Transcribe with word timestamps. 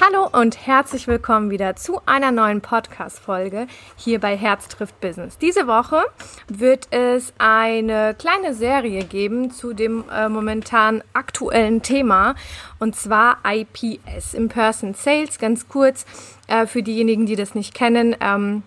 Hallo 0.00 0.28
und 0.32 0.66
herzlich 0.66 1.06
willkommen 1.06 1.50
wieder 1.50 1.76
zu 1.76 2.00
einer 2.04 2.32
neuen 2.32 2.60
Podcast-Folge 2.60 3.68
hier 3.96 4.18
bei 4.18 4.36
Herz 4.36 4.66
trifft 4.66 5.00
Business. 5.00 5.38
Diese 5.38 5.68
Woche 5.68 6.02
wird 6.48 6.88
es 6.90 7.32
eine 7.38 8.14
kleine 8.18 8.54
Serie 8.54 9.04
geben 9.04 9.52
zu 9.52 9.72
dem 9.72 10.04
äh, 10.10 10.28
momentan 10.28 11.04
aktuellen 11.12 11.80
Thema 11.82 12.34
und 12.80 12.96
zwar 12.96 13.38
IPS, 13.46 14.34
In-Person 14.34 14.94
Sales. 14.94 15.38
Ganz 15.38 15.68
kurz 15.68 16.06
äh, 16.48 16.66
für 16.66 16.82
diejenigen, 16.82 17.26
die 17.26 17.36
das 17.36 17.54
nicht 17.54 17.72
kennen. 17.72 18.16
Ähm, 18.20 18.64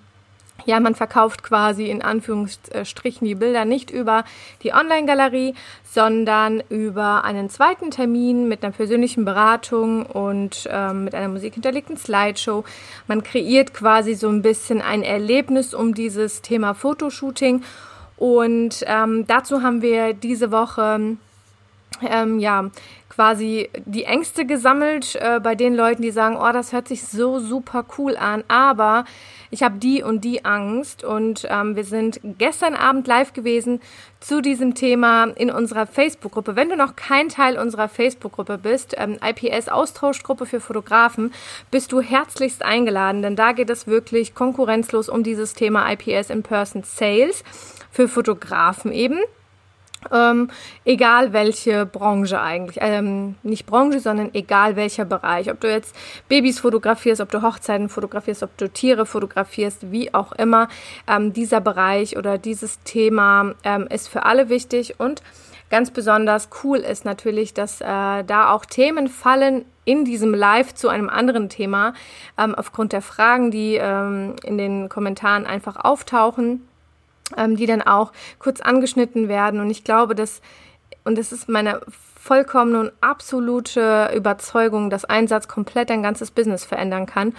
ja, 0.65 0.79
man 0.79 0.95
verkauft 0.95 1.43
quasi 1.43 1.89
in 1.89 2.01
Anführungsstrichen 2.01 3.27
die 3.27 3.35
Bilder 3.35 3.65
nicht 3.65 3.89
über 3.89 4.25
die 4.63 4.73
Online-Galerie, 4.73 5.53
sondern 5.89 6.61
über 6.69 7.23
einen 7.23 7.49
zweiten 7.49 7.91
Termin 7.91 8.47
mit 8.47 8.63
einer 8.63 8.73
persönlichen 8.73 9.23
Beratung 9.23 10.05
und 10.05 10.67
ähm, 10.69 11.05
mit 11.05 11.15
einer 11.15 11.29
musikhinterlegten 11.29 11.97
Slideshow. 11.97 12.65
Man 13.07 13.23
kreiert 13.23 13.73
quasi 13.73 14.15
so 14.15 14.29
ein 14.29 14.41
bisschen 14.41 14.81
ein 14.81 15.03
Erlebnis 15.03 15.73
um 15.73 15.93
dieses 15.93 16.41
Thema 16.41 16.73
Fotoshooting. 16.73 17.63
Und 18.17 18.83
ähm, 18.87 19.25
dazu 19.27 19.61
haben 19.61 19.81
wir 19.81 20.13
diese 20.13 20.51
Woche 20.51 21.17
ähm, 22.01 22.39
ja 22.39 22.69
quasi 23.17 23.67
die 23.87 24.03
Ängste 24.03 24.45
gesammelt 24.45 25.15
äh, 25.15 25.39
bei 25.39 25.55
den 25.55 25.73
Leuten, 25.73 26.03
die 26.03 26.11
sagen, 26.11 26.37
oh, 26.37 26.51
das 26.53 26.71
hört 26.71 26.87
sich 26.87 27.03
so 27.03 27.39
super 27.39 27.83
cool 27.97 28.15
an, 28.15 28.43
aber 28.47 29.05
ich 29.49 29.63
habe 29.63 29.79
die 29.79 30.03
und 30.03 30.23
die 30.23 30.45
Angst. 30.45 31.03
Und 31.03 31.47
ähm, 31.49 31.75
wir 31.75 31.83
sind 31.83 32.19
gestern 32.37 32.75
Abend 32.75 33.07
live 33.07 33.33
gewesen 33.33 33.81
zu 34.19 34.39
diesem 34.39 34.75
Thema 34.75 35.23
in 35.35 35.49
unserer 35.49 35.87
Facebook-Gruppe. 35.87 36.55
Wenn 36.55 36.69
du 36.69 36.75
noch 36.75 36.95
kein 36.95 37.29
Teil 37.29 37.57
unserer 37.57 37.89
Facebook-Gruppe 37.89 38.59
bist, 38.59 38.93
ähm, 38.99 39.17
IPS-Austauschgruppe 39.19 40.45
für 40.45 40.59
Fotografen, 40.59 41.33
bist 41.71 41.91
du 41.93 42.01
herzlichst 42.01 42.63
eingeladen, 42.63 43.23
denn 43.23 43.35
da 43.35 43.53
geht 43.53 43.71
es 43.71 43.87
wirklich 43.87 44.35
konkurrenzlos 44.35 45.09
um 45.09 45.23
dieses 45.23 45.55
Thema 45.55 45.91
IPS 45.91 46.29
in-Person 46.29 46.83
Sales 46.83 47.43
für 47.89 48.07
Fotografen 48.07 48.91
eben. 48.91 49.17
Ähm, 50.11 50.49
egal 50.85 51.33
welche 51.33 51.85
Branche 51.85 52.39
eigentlich, 52.39 52.77
ähm, 52.81 53.35
nicht 53.43 53.65
Branche, 53.65 53.99
sondern 53.99 54.29
egal 54.33 54.75
welcher 54.75 55.05
Bereich. 55.05 55.51
Ob 55.51 55.59
du 55.59 55.69
jetzt 55.69 55.95
Babys 56.29 56.59
fotografierst, 56.59 57.19
ob 57.19 57.31
du 57.31 57.41
Hochzeiten 57.41 57.89
fotografierst, 57.89 58.43
ob 58.43 58.55
du 58.57 58.69
Tiere 58.69 59.05
fotografierst, 59.05 59.91
wie 59.91 60.13
auch 60.13 60.31
immer, 60.33 60.69
ähm, 61.07 61.33
dieser 61.33 61.61
Bereich 61.61 62.15
oder 62.15 62.37
dieses 62.37 62.79
Thema 62.83 63.55
ähm, 63.63 63.87
ist 63.89 64.07
für 64.07 64.23
alle 64.23 64.49
wichtig 64.49 64.99
und 64.99 65.23
ganz 65.69 65.91
besonders 65.91 66.49
cool 66.63 66.77
ist 66.77 67.03
natürlich, 67.03 67.53
dass 67.53 67.81
äh, 67.81 67.85
da 68.23 68.51
auch 68.51 68.65
Themen 68.65 69.07
fallen 69.07 69.65
in 69.83 70.05
diesem 70.05 70.33
Live 70.33 70.73
zu 70.75 70.89
einem 70.89 71.09
anderen 71.09 71.49
Thema 71.49 71.93
ähm, 72.37 72.55
aufgrund 72.55 72.93
der 72.93 73.01
Fragen, 73.01 73.51
die 73.51 73.75
ähm, 73.75 74.35
in 74.43 74.57
den 74.57 74.89
Kommentaren 74.89 75.45
einfach 75.45 75.75
auftauchen 75.77 76.67
ähm, 77.35 77.55
die 77.55 77.65
dann 77.65 77.81
auch 77.81 78.11
kurz 78.39 78.61
angeschnitten 78.61 79.27
werden. 79.27 79.59
Und 79.59 79.69
ich 79.69 79.83
glaube, 79.83 80.15
dass, 80.15 80.41
und 81.03 81.17
das 81.17 81.31
ist 81.31 81.49
meine 81.49 81.81
vollkommene 82.27 82.79
und 82.81 82.91
absolute 82.99 84.11
Überzeugung, 84.13 84.89
dass 84.89 85.05
ein 85.05 85.27
Satz 85.27 85.47
komplett 85.47 85.89
ein 85.89 86.03
ganzes 86.03 86.29
Business 86.29 86.65
verändern 86.65 87.05
kann. 87.05 87.33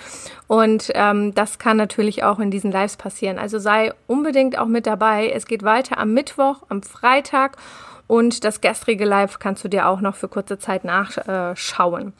Und 0.46 0.90
ähm, 0.94 1.34
das 1.34 1.58
kann 1.58 1.76
natürlich 1.76 2.24
auch 2.24 2.38
in 2.38 2.50
diesen 2.50 2.72
Lives 2.72 2.96
passieren. 2.96 3.38
Also 3.38 3.58
sei 3.58 3.92
unbedingt 4.06 4.58
auch 4.58 4.66
mit 4.66 4.86
dabei. 4.86 5.28
Es 5.28 5.46
geht 5.46 5.62
weiter 5.62 5.98
am 5.98 6.14
Mittwoch, 6.14 6.62
am 6.70 6.82
Freitag 6.82 7.58
und 8.08 8.42
das 8.42 8.60
gestrige 8.60 9.04
Live 9.04 9.38
kannst 9.38 9.62
du 9.62 9.68
dir 9.68 9.86
auch 9.86 10.00
noch 10.00 10.16
für 10.16 10.26
kurze 10.26 10.58
Zeit 10.58 10.82
nachschauen. 10.82 12.12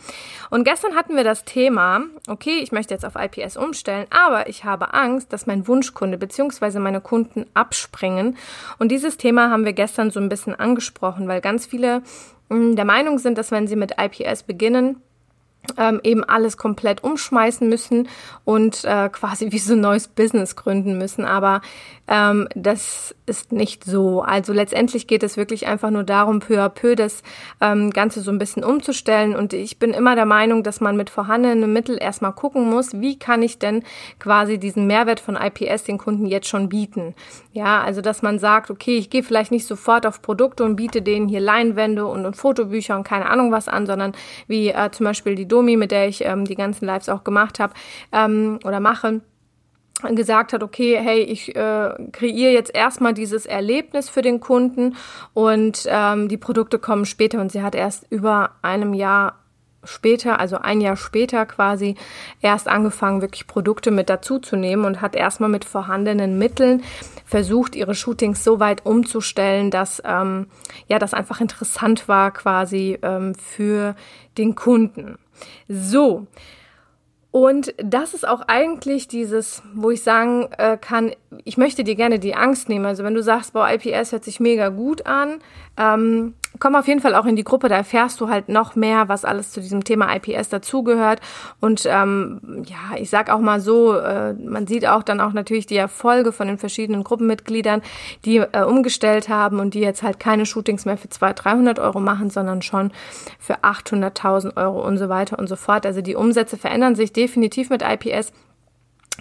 Und 0.51 0.65
gestern 0.65 0.95
hatten 0.95 1.17
wir 1.17 1.25
das 1.25 1.45
Thema, 1.45 2.03
okay, 2.29 2.61
ich 2.63 2.71
möchte 2.71 2.95
jetzt 2.95 3.05
auf 3.05 3.17
IPS 3.17 3.57
umstellen, 3.57 4.07
aber 4.11 4.49
ich 4.49 4.65
habe 4.65 4.95
Angst, 4.95 5.33
dass 5.33 5.47
mein 5.47 5.67
Wunschkunde 5.67 6.19
bzw. 6.19 6.79
meine 6.79 7.01
Kunden 7.01 7.47
abspringen. 7.55 8.37
Und 8.79 8.93
dieses 8.93 9.17
Thema 9.17 9.51
haben 9.51 9.65
wir 9.65 9.73
gestern 9.73 10.13
so 10.13 10.21
ein 10.21 10.29
bisschen 10.29 10.55
angesprochen, 10.55 11.27
weil 11.27 11.41
ganz 11.41 11.67
viele 11.67 12.03
hm, 12.51 12.77
der 12.77 12.85
Meinung 12.85 13.19
sind, 13.19 13.39
dass 13.39 13.51
wenn 13.51 13.67
sie 13.67 13.77
mit 13.77 13.95
IPS 13.99 14.43
beginnen, 14.43 15.03
ähm, 15.77 16.01
eben 16.03 16.25
alles 16.25 16.57
komplett 16.57 17.05
umschmeißen 17.05 17.69
müssen 17.69 18.09
und 18.45 18.85
äh, 18.85 19.09
quasi 19.09 19.53
wie 19.53 19.59
so 19.59 19.75
ein 19.75 19.81
neues 19.81 20.09
Business 20.09 20.57
gründen 20.57 20.99
müssen. 20.99 21.25
Aber 21.25 21.61
ähm, 22.09 22.49
das 22.55 23.15
ist 23.27 23.53
nicht 23.53 23.85
so. 23.85 24.23
Also 24.23 24.53
letztendlich 24.53 25.07
geht 25.07 25.23
es 25.23 25.37
wirklich 25.37 25.67
einfach 25.67 25.91
nur 25.91 26.05
darum, 26.05 26.41
peu 26.41 26.59
à 26.59 26.69
peu 26.69 26.95
das 26.95 27.23
ähm, 27.61 27.91
Ganze 27.91 28.23
so 28.23 28.31
ein 28.31 28.39
bisschen 28.39 28.65
umzustellen. 28.65 29.37
Und 29.37 29.53
ich 29.53 29.79
bin 29.79 29.93
immer 29.93 30.15
der 30.15 30.25
Meinung, 30.25 30.63
dass 30.63 30.81
man 30.81 30.97
mit 30.97 31.11
vorhandenen 31.11 31.73
Mitteln 31.73 31.99
erstmal 31.99 32.33
gucken 32.33 32.71
muss, 32.71 33.01
wie 33.01 33.19
kann 33.19 33.43
ich 33.43 33.59
denn 33.59 33.83
quasi 34.19 34.59
diesen 34.59 34.87
Mehrwert 34.87 35.21
von 35.21 35.37
IPS 35.37 35.85
den 35.85 35.99
Kunden 35.99 36.27
jetzt 36.27 36.49
schon 36.49 36.69
bieten. 36.69 37.15
Ja, 37.53 37.83
also 37.83 38.01
dass 38.01 38.23
man 38.23 38.39
sagt, 38.39 38.71
okay, 38.71 38.97
ich 38.97 39.11
gehe 39.11 39.23
vielleicht 39.23 39.51
nicht 39.51 39.67
sofort 39.67 40.07
auf 40.07 40.23
Produkte 40.23 40.65
und 40.65 40.77
biete 40.77 41.03
denen 41.03 41.29
hier 41.29 41.41
Leinwände 41.41 42.07
und, 42.07 42.25
und 42.25 42.37
Fotobücher 42.37 42.97
und 42.97 43.05
keine 43.05 43.29
Ahnung 43.29 43.53
was 43.53 43.69
an, 43.69 43.87
sondern 43.87 44.13
wie 44.47 44.69
äh, 44.69 44.91
zum 44.91 45.05
Beispiel 45.05 45.35
die 45.35 45.49
Domi, 45.59 45.77
mit 45.77 45.91
der 45.91 46.07
ich 46.07 46.25
ähm, 46.25 46.45
die 46.45 46.55
ganzen 46.55 46.87
Lives 46.87 47.09
auch 47.09 47.25
gemacht 47.25 47.59
habe 47.59 47.75
ähm, 48.13 48.61
oder 48.65 48.79
mache 48.79 49.21
gesagt 50.15 50.53
hat, 50.53 50.63
okay, 50.63 50.97
hey, 50.97 51.23
ich 51.23 51.57
äh, 51.57 51.91
kreiere 52.13 52.53
jetzt 52.53 52.73
erstmal 52.73 53.15
dieses 53.15 53.47
Erlebnis 53.47 54.09
für 54.09 54.23
den 54.23 54.39
Kunden 54.39 54.95
und 55.35 55.87
ähm, 55.89 56.29
die 56.29 56.37
Produkte 56.37 56.79
kommen 56.79 57.05
später 57.05 57.41
und 57.41 57.51
sie 57.51 57.63
hat 57.63 57.75
erst 57.75 58.07
über 58.09 58.53
einem 58.63 58.95
Jahr 58.95 59.41
später, 59.85 60.41
also 60.41 60.59
ein 60.59 60.81
Jahr 60.81 60.97
später 60.97 61.47
quasi, 61.47 61.95
erst 62.41 62.69
angefangen, 62.69 63.21
wirklich 63.21 63.47
Produkte 63.47 63.91
mit 63.91 64.09
dazu 64.11 64.39
zu 64.39 64.57
nehmen 64.57 64.85
und 64.85 65.01
hat 65.01 65.15
erstmal 65.15 65.49
mit 65.49 65.65
vorhandenen 65.65 66.39
Mitteln 66.39 66.83
versucht, 67.25 67.77
ihre 67.77 67.95
Shootings 67.95 68.43
so 68.43 68.61
weit 68.61 68.85
umzustellen, 68.85 69.71
dass 69.71 70.03
ähm, 70.05 70.47
ja 70.89 70.99
das 70.99 71.15
einfach 71.15 71.41
interessant 71.41 72.09
war 72.09 72.33
quasi 72.33 72.99
ähm, 73.03 73.35
für 73.35 73.95
den 74.37 74.55
Kunden. 74.55 75.19
So, 75.69 76.27
und 77.31 77.75
das 77.77 78.15
ist 78.15 78.27
auch 78.27 78.43
eigentlich 78.49 79.07
dieses, 79.07 79.63
wo 79.75 79.91
ich 79.91 80.03
sagen 80.03 80.49
äh, 80.57 80.79
kann, 80.79 81.13
ich 81.45 81.59
möchte 81.59 81.85
dir 81.85 81.95
gerne 81.95 82.19
die 82.19 82.35
Angst 82.35 82.69
nehmen. 82.69 82.87
Also 82.87 83.05
wenn 83.05 83.15
du 83.15 83.23
sagst, 83.23 83.53
boah, 83.53 83.71
IPS 83.71 84.13
hört 84.13 84.25
sich 84.25 84.41
mega 84.41 84.71
gut 84.71 85.07
an, 85.07 85.41
ähm, 85.77 86.35
komm 86.59 86.75
auf 86.75 86.89
jeden 86.89 87.01
Fall 87.01 87.15
auch 87.15 87.27
in 87.27 87.37
die 87.37 87.45
Gruppe, 87.45 87.69
da 87.69 87.77
erfährst 87.77 88.21
du 88.21 88.29
halt 88.29 88.49
noch 88.49 88.75
mehr, 88.75 89.09
was 89.09 89.25
alles 89.25 89.53
zu 89.53 89.61
diesem 89.61 89.85
Thema 89.85 90.15
IPS 90.15 90.49
dazugehört. 90.49 91.21
Und 91.61 91.87
ähm, 91.87 92.65
ja, 92.67 92.99
ich 92.99 93.11
sag 93.11 93.31
auch 93.31 93.41
mal 93.41 93.61
so, 93.61 93.97
äh, 93.97 94.33
man 94.35 94.67
sieht 94.67 94.87
auch 94.87 95.03
dann 95.03 95.21
auch 95.21 95.33
natürlich 95.33 95.67
die 95.67 95.77
Erfolge 95.77 96.33
von 96.33 96.49
den 96.49 96.59
verschiedenen 96.59 97.05
Gruppenmitgliedern, 97.05 97.83
die 98.25 98.39
äh, 98.39 98.63
umgestellt 98.63 99.29
haben 99.29 99.61
und 99.61 99.75
die 99.75 99.81
jetzt 99.81 100.03
halt 100.03 100.19
keine 100.21 100.47
Shootings 100.47 100.85
mehr 100.85 100.97
für 100.97 101.09
200, 101.09 101.45
300 101.45 101.79
Euro 101.79 102.01
machen, 102.01 102.31
sondern 102.31 102.63
schon 102.63 102.93
für 103.39 103.59
800.000 103.59 104.57
Euro 104.57 104.85
und 104.85 104.99
so 104.99 105.09
weiter 105.09 105.39
und 105.39 105.49
so 105.49 105.57
fort. 105.57 105.87
Also 105.87 106.03
die 106.03 106.17
Umsätze 106.17 106.57
verändern 106.57 106.95
sich 106.95 107.13
definitiv 107.13 107.71
mit 107.71 107.83
IPS. 107.83 108.33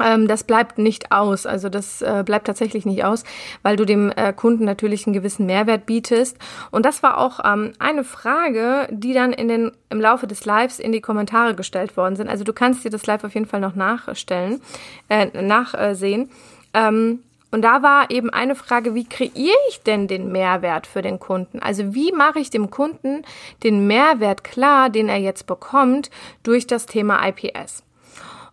Ähm, 0.04 0.28
das 0.28 0.44
bleibt 0.44 0.78
nicht 0.78 1.12
aus, 1.12 1.46
also 1.46 1.70
das 1.70 2.02
äh, 2.02 2.24
bleibt 2.26 2.48
tatsächlich 2.48 2.86
nicht 2.86 3.04
aus, 3.04 3.24
weil 3.64 3.76
du 3.76 3.86
dem 3.86 4.12
äh, 4.12 4.34
Kunden 4.34 4.66
natürlich 4.66 5.08
einen 5.08 5.14
gewissen 5.14 5.46
Mehrwert 5.46 5.86
bietest. 5.86 6.38
Und 6.72 6.86
das 6.86 7.04
war 7.04 7.18
auch 7.18 7.40
ähm, 7.44 7.74
eine 7.80 8.04
Frage, 8.04 8.88
die 8.92 9.14
dann 9.14 9.34
in 9.34 9.48
den, 9.48 9.72
im 9.90 10.02
Laufe 10.02 10.28
des 10.28 10.46
Lives 10.46 10.80
in 10.80 10.92
die 10.92 11.02
Kommentare 11.02 11.56
gestellt 11.56 11.98
worden 11.98 12.16
sind. 12.16 12.30
Also 12.30 12.44
du 12.44 12.54
kannst 12.54 12.84
dir 12.84 12.92
das 12.92 13.06
Live 13.06 13.24
auf 13.24 13.34
jeden 13.34 13.48
Fall 13.48 13.60
noch 13.60 13.76
nachstellen, 13.76 14.62
äh, 15.10 15.26
nachsehen. 15.42 16.30
Ähm, 16.74 17.20
und 17.50 17.62
da 17.62 17.82
war 17.82 18.12
eben 18.12 18.30
eine 18.30 18.56
Frage, 18.56 18.94
wie 18.94 19.06
kreiere 19.06 19.56
ich 19.70 19.82
denn 19.82 20.08
den 20.08 20.32
Mehrwert 20.32 20.86
für 20.86 21.02
den 21.02 21.18
Kunden? 21.18 21.60
Also 21.60 21.96
wie 21.96 22.12
mache 22.12 22.40
ich 22.40 22.50
dem 22.50 22.70
Kunden 22.70 23.24
den 23.64 23.88
Mehrwert 23.88 24.44
klar, 24.44 24.90
den 24.90 25.08
er 25.08 25.18
jetzt 25.18 25.48
bekommt 25.48 26.12
durch 26.44 26.68
das 26.68 26.86
Thema 26.86 27.26
IPS? 27.26 27.87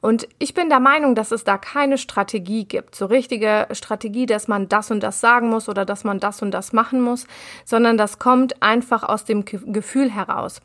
Und 0.05 0.29
ich 0.39 0.53
bin 0.53 0.69
der 0.69 0.81
Meinung, 0.81 1.15
dass 1.15 1.31
es 1.31 1.45
da 1.45 1.57
keine 1.57 1.97
Strategie 1.97 2.67
gibt, 2.67 2.95
so 2.95 3.07
richtige 3.07 3.67
Strategie, 3.71 4.27
dass 4.27 4.49
man 4.49 4.69
das 4.69 4.91
und 4.91 5.03
das 5.03 5.23
sagen 5.23 5.49
muss 5.49 5.67
oder 5.67 5.87
dass 5.87 6.05
man 6.05 6.21
das 6.21 6.43
und 6.43 6.51
das 6.51 6.75
machen 6.75 7.01
muss, 7.01 7.27
sondern 7.65 7.97
das 7.97 8.19
kommt 8.19 8.63
einfach 8.63 9.03
aus 9.03 9.25
dem 9.25 9.47
Gefühl 9.47 10.11
heraus. 10.11 10.61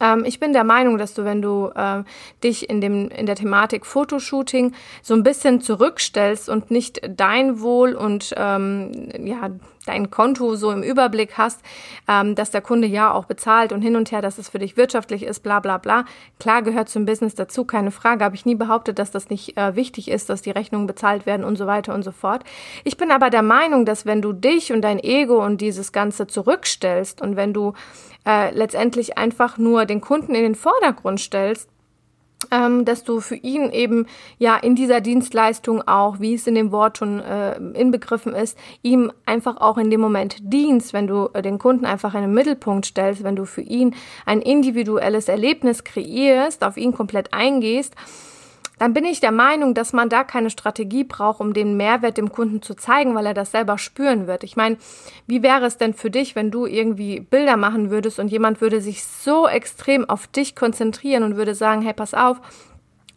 Ähm, 0.00 0.22
ich 0.24 0.38
bin 0.38 0.52
der 0.52 0.62
Meinung, 0.62 0.98
dass 0.98 1.14
du, 1.14 1.24
wenn 1.24 1.42
du 1.42 1.72
äh, 1.74 2.04
dich 2.44 2.70
in, 2.70 2.80
dem, 2.80 3.08
in 3.08 3.26
der 3.26 3.34
Thematik 3.34 3.84
Fotoshooting 3.84 4.72
so 5.02 5.14
ein 5.14 5.24
bisschen 5.24 5.60
zurückstellst 5.60 6.48
und 6.48 6.70
nicht 6.70 7.00
dein 7.08 7.60
Wohl 7.60 7.94
und 7.94 8.32
ähm, 8.36 8.92
ja, 9.18 9.50
dein 9.88 10.10
Konto 10.10 10.54
so 10.56 10.70
im 10.70 10.82
Überblick 10.82 11.38
hast, 11.38 11.60
ähm, 12.08 12.34
dass 12.34 12.50
der 12.50 12.60
Kunde 12.60 12.86
ja 12.86 13.12
auch 13.12 13.24
bezahlt 13.24 13.72
und 13.72 13.82
hin 13.82 13.96
und 13.96 14.12
her, 14.12 14.22
dass 14.22 14.38
es 14.38 14.48
für 14.48 14.58
dich 14.58 14.76
wirtschaftlich 14.76 15.22
ist, 15.22 15.40
bla 15.40 15.60
bla 15.60 15.78
bla. 15.78 16.04
Klar 16.38 16.62
gehört 16.62 16.88
zum 16.88 17.04
Business 17.04 17.34
dazu, 17.34 17.64
keine 17.64 17.90
Frage. 17.90 18.24
Habe 18.24 18.34
ich 18.34 18.46
nie 18.46 18.54
behauptet, 18.54 18.98
dass 18.98 19.10
das 19.10 19.30
nicht 19.30 19.56
äh, 19.56 19.76
wichtig 19.76 20.08
ist, 20.08 20.30
dass 20.30 20.42
die 20.42 20.50
Rechnungen 20.50 20.86
bezahlt 20.86 21.26
werden 21.26 21.44
und 21.44 21.56
so 21.56 21.66
weiter 21.66 21.94
und 21.94 22.02
so 22.02 22.12
fort. 22.12 22.44
Ich 22.84 22.96
bin 22.96 23.10
aber 23.10 23.30
der 23.30 23.42
Meinung, 23.42 23.84
dass 23.84 24.06
wenn 24.06 24.22
du 24.22 24.32
dich 24.32 24.72
und 24.72 24.82
dein 24.82 24.98
Ego 24.98 25.44
und 25.44 25.60
dieses 25.60 25.92
Ganze 25.92 26.26
zurückstellst 26.26 27.20
und 27.20 27.36
wenn 27.36 27.52
du 27.52 27.72
äh, 28.26 28.54
letztendlich 28.54 29.16
einfach 29.16 29.58
nur 29.58 29.86
den 29.86 30.00
Kunden 30.00 30.34
in 30.34 30.42
den 30.42 30.54
Vordergrund 30.54 31.20
stellst, 31.20 31.68
ähm, 32.50 32.84
dass 32.84 33.04
du 33.04 33.20
für 33.20 33.34
ihn 33.34 33.70
eben 33.70 34.06
ja 34.38 34.56
in 34.56 34.74
dieser 34.74 35.00
Dienstleistung 35.00 35.86
auch, 35.86 36.20
wie 36.20 36.34
es 36.34 36.46
in 36.46 36.54
dem 36.54 36.70
Wort 36.70 36.98
schon 36.98 37.20
äh, 37.20 37.56
inbegriffen 37.56 38.34
ist, 38.34 38.56
ihm 38.82 39.12
einfach 39.26 39.56
auch 39.60 39.78
in 39.78 39.90
dem 39.90 40.00
Moment 40.00 40.36
dienst, 40.40 40.92
wenn 40.92 41.06
du 41.06 41.28
äh, 41.32 41.42
den 41.42 41.58
Kunden 41.58 41.84
einfach 41.84 42.14
in 42.14 42.22
den 42.22 42.34
Mittelpunkt 42.34 42.86
stellst, 42.86 43.24
wenn 43.24 43.36
du 43.36 43.44
für 43.44 43.62
ihn 43.62 43.94
ein 44.24 44.40
individuelles 44.40 45.28
Erlebnis 45.28 45.84
kreierst, 45.84 46.64
auf 46.64 46.76
ihn 46.76 46.94
komplett 46.94 47.34
eingehst 47.34 47.94
dann 48.78 48.94
bin 48.94 49.04
ich 49.04 49.20
der 49.20 49.32
Meinung, 49.32 49.74
dass 49.74 49.92
man 49.92 50.08
da 50.08 50.24
keine 50.24 50.50
Strategie 50.50 51.04
braucht, 51.04 51.40
um 51.40 51.52
den 51.52 51.76
Mehrwert 51.76 52.16
dem 52.16 52.30
Kunden 52.30 52.62
zu 52.62 52.74
zeigen, 52.74 53.14
weil 53.14 53.26
er 53.26 53.34
das 53.34 53.50
selber 53.50 53.78
spüren 53.78 54.26
wird. 54.26 54.44
Ich 54.44 54.56
meine, 54.56 54.76
wie 55.26 55.42
wäre 55.42 55.66
es 55.66 55.76
denn 55.76 55.94
für 55.94 56.10
dich, 56.10 56.36
wenn 56.36 56.50
du 56.50 56.66
irgendwie 56.66 57.20
Bilder 57.20 57.56
machen 57.56 57.90
würdest 57.90 58.18
und 58.18 58.28
jemand 58.28 58.60
würde 58.60 58.80
sich 58.80 59.04
so 59.04 59.48
extrem 59.48 60.08
auf 60.08 60.26
dich 60.26 60.54
konzentrieren 60.54 61.22
und 61.22 61.36
würde 61.36 61.54
sagen, 61.54 61.82
hey, 61.82 61.92
pass 61.92 62.14
auf, 62.14 62.40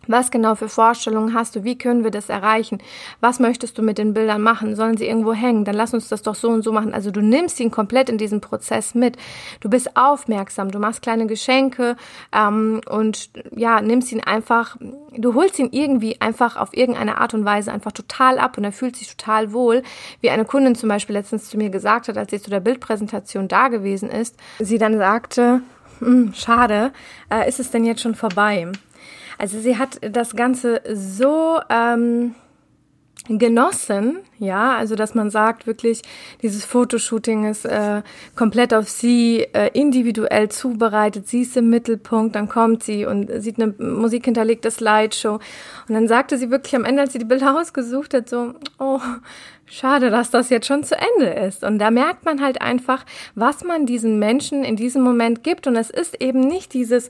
was 0.07 0.31
genau 0.31 0.56
für 0.56 0.69
Vorstellungen 0.69 1.33
hast 1.33 1.56
du? 1.56 1.63
Wie 1.63 1.77
können 1.77 2.03
wir 2.03 2.12
das 2.12 2.30
erreichen? 2.30 2.80
Was 3.19 3.39
möchtest 3.39 3.77
du 3.77 3.83
mit 3.83 3.98
den 3.98 4.13
Bildern 4.13 4.42
machen? 4.42 4.75
Sollen 4.75 4.98
sie 4.98 5.06
irgendwo 5.06 5.33
hängen? 5.33 5.63
Dann 5.63 5.75
lass 5.75 5.94
uns 5.94 6.09
das 6.09 6.24
doch 6.24 6.36
so 6.36 6.50
und 6.50 6.63
so 6.63 6.71
machen. 6.71 6.94
Also 6.94 7.12
du 7.12 7.21
nimmst 7.21 7.59
ihn 7.59 7.71
komplett 7.71 8.09
in 8.09 8.18
diesen 8.18 8.42
Prozess 8.42 8.95
mit. 8.95 9.18
Du 9.59 9.69
bist 9.69 9.95
aufmerksam, 9.95 10.71
du 10.71 10.80
machst 10.80 11.01
kleine 11.01 11.27
Geschenke 11.27 11.95
ähm, 12.33 12.81
und 12.89 13.30
ja, 13.56 13.81
nimmst 13.81 14.12
ihn 14.12 14.21
einfach, 14.21 14.77
du 15.15 15.36
holst 15.36 15.59
ihn 15.59 15.69
irgendwie 15.71 16.19
einfach 16.19 16.57
auf 16.57 16.75
irgendeine 16.75 17.19
Art 17.19 17.33
und 17.33 17.45
Weise 17.45 17.71
einfach 17.71 17.92
total 17.92 18.39
ab 18.39 18.57
und 18.57 18.63
er 18.63 18.71
fühlt 18.71 18.95
sich 18.95 19.15
total 19.15 19.53
wohl. 19.53 19.83
Wie 20.21 20.30
eine 20.31 20.45
Kundin 20.45 20.75
zum 20.75 20.89
Beispiel 20.89 21.15
letztens 21.15 21.50
zu 21.50 21.57
mir 21.57 21.69
gesagt 21.69 22.07
hat, 22.07 22.18
als 22.18 22.31
sie 22.31 22.42
zu 22.42 22.50
der 22.50 22.59
Bildpräsentation 22.59 23.48
da 23.48 23.68
gewesen 23.68 24.09
ist, 24.09 24.36
sie 24.59 24.77
dann 24.77 24.98
sagte, 24.98 25.62
hm, 26.00 26.33
schade, 26.33 26.92
äh, 27.30 27.48
ist 27.48 27.59
es 27.59 27.69
denn 27.69 27.86
jetzt 27.86 28.01
schon 28.01 28.15
vorbei? 28.15 28.68
Also 29.42 29.60
sie 29.60 29.80
hat 29.80 29.98
das 30.04 30.36
Ganze 30.36 30.82
so 30.94 31.60
ähm, 31.68 32.36
genossen, 33.28 34.20
ja, 34.38 34.76
also 34.76 34.94
dass 34.94 35.16
man 35.16 35.32
sagt 35.32 35.66
wirklich, 35.66 36.04
dieses 36.44 36.64
Fotoshooting 36.64 37.50
ist 37.50 37.66
äh, 37.66 38.04
komplett 38.36 38.72
auf 38.72 38.88
sie 38.88 39.48
äh, 39.54 39.72
individuell 39.74 40.50
zubereitet, 40.50 41.28
sie 41.28 41.42
ist 41.42 41.58
im 41.58 41.72
Mittelpunkt, 41.72 42.36
dann 42.36 42.50
kommt 42.50 42.84
sie 42.84 43.08
und 43.08 43.32
sieht 43.42 43.60
eine 43.60 43.74
musikhinterlegte 43.80 44.70
Slideshow. 44.70 45.40
Und 45.88 45.96
dann 45.96 46.08
sagte 46.08 46.38
sie 46.38 46.52
wirklich 46.52 46.76
am 46.76 46.86
Ende, 46.86 47.02
als 47.02 47.14
sie 47.14 47.20
die 47.20 47.26
Bilder 47.26 47.60
ausgesucht 47.60 48.14
hat, 48.14 48.30
so, 48.30 48.54
oh, 48.78 49.00
schade, 49.66 50.12
dass 50.12 50.30
das 50.30 50.52
jetzt 50.52 50.68
schon 50.68 50.84
zu 50.84 50.96
Ende 50.96 51.32
ist. 51.32 51.64
Und 51.64 51.80
da 51.80 51.90
merkt 51.90 52.26
man 52.26 52.44
halt 52.44 52.62
einfach, 52.62 53.08
was 53.34 53.64
man 53.64 53.88
diesen 53.88 54.20
Menschen 54.20 54.64
in 54.64 54.76
diesem 54.76 55.02
Moment 55.02 55.44
gibt. 55.44 55.66
Und 55.66 55.78
es 55.78 55.90
ist 55.90 56.22
eben 56.22 56.42
nicht 56.42 56.76
dieses 56.76 57.10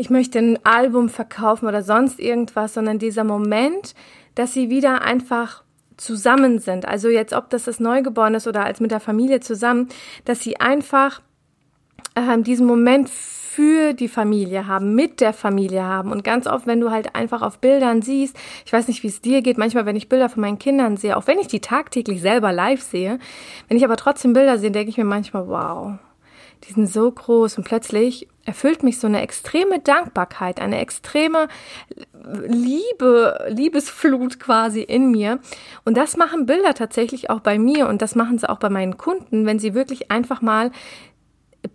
ich 0.00 0.08
möchte 0.08 0.38
ein 0.38 0.58
Album 0.64 1.10
verkaufen 1.10 1.68
oder 1.68 1.82
sonst 1.82 2.18
irgendwas, 2.18 2.72
sondern 2.72 2.98
dieser 2.98 3.22
Moment, 3.22 3.94
dass 4.34 4.54
sie 4.54 4.70
wieder 4.70 5.02
einfach 5.02 5.62
zusammen 5.98 6.58
sind. 6.58 6.88
Also 6.88 7.10
jetzt, 7.10 7.34
ob 7.34 7.50
das 7.50 7.64
das 7.64 7.80
Neugeborene 7.80 8.38
ist 8.38 8.46
oder 8.46 8.64
als 8.64 8.80
mit 8.80 8.92
der 8.92 9.00
Familie 9.00 9.40
zusammen, 9.40 9.90
dass 10.24 10.40
sie 10.40 10.58
einfach 10.58 11.20
äh, 12.14 12.38
diesen 12.38 12.66
Moment 12.66 13.10
für 13.10 13.92
die 13.92 14.08
Familie 14.08 14.66
haben, 14.66 14.94
mit 14.94 15.20
der 15.20 15.34
Familie 15.34 15.84
haben. 15.84 16.12
Und 16.12 16.24
ganz 16.24 16.46
oft, 16.46 16.66
wenn 16.66 16.80
du 16.80 16.90
halt 16.90 17.14
einfach 17.14 17.42
auf 17.42 17.58
Bildern 17.58 18.00
siehst, 18.00 18.34
ich 18.64 18.72
weiß 18.72 18.88
nicht, 18.88 19.02
wie 19.02 19.08
es 19.08 19.20
dir 19.20 19.42
geht, 19.42 19.58
manchmal, 19.58 19.84
wenn 19.84 19.96
ich 19.96 20.08
Bilder 20.08 20.30
von 20.30 20.40
meinen 20.40 20.58
Kindern 20.58 20.96
sehe, 20.96 21.14
auch 21.14 21.26
wenn 21.26 21.38
ich 21.38 21.48
die 21.48 21.60
tagtäglich 21.60 22.22
selber 22.22 22.54
live 22.54 22.80
sehe, 22.80 23.18
wenn 23.68 23.76
ich 23.76 23.84
aber 23.84 23.98
trotzdem 23.98 24.32
Bilder 24.32 24.56
sehe, 24.56 24.70
denke 24.70 24.88
ich 24.88 24.96
mir 24.96 25.04
manchmal, 25.04 25.46
wow, 25.46 25.98
die 26.64 26.72
sind 26.72 26.86
so 26.86 27.12
groß 27.12 27.58
und 27.58 27.64
plötzlich 27.64 28.28
erfüllt 28.44 28.82
mich 28.82 28.98
so 28.98 29.06
eine 29.06 29.22
extreme 29.22 29.80
Dankbarkeit, 29.80 30.60
eine 30.60 30.80
extreme 30.80 31.48
Liebe, 32.46 33.46
Liebesflut 33.48 34.40
quasi 34.40 34.80
in 34.80 35.10
mir. 35.10 35.40
Und 35.84 35.96
das 35.96 36.16
machen 36.16 36.46
Bilder 36.46 36.74
tatsächlich 36.74 37.30
auch 37.30 37.40
bei 37.40 37.58
mir 37.58 37.88
und 37.88 38.02
das 38.02 38.14
machen 38.14 38.38
sie 38.38 38.48
auch 38.48 38.58
bei 38.58 38.70
meinen 38.70 38.96
Kunden, 38.96 39.46
wenn 39.46 39.58
sie 39.58 39.74
wirklich 39.74 40.10
einfach 40.10 40.40
mal 40.42 40.70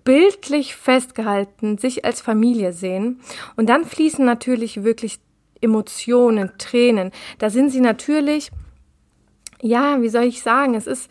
bildlich 0.03 0.75
festgehalten 0.75 1.77
sich 1.77 2.05
als 2.05 2.21
Familie 2.21 2.73
sehen. 2.73 3.21
Und 3.55 3.69
dann 3.69 3.85
fließen 3.85 4.25
natürlich 4.25 4.83
wirklich 4.83 5.19
Emotionen, 5.61 6.51
Tränen. 6.57 7.11
Da 7.39 7.49
sind 7.49 7.69
sie 7.69 7.81
natürlich, 7.81 8.51
ja, 9.61 10.01
wie 10.01 10.09
soll 10.09 10.23
ich 10.23 10.41
sagen, 10.41 10.75
es 10.75 10.87
ist, 10.87 11.09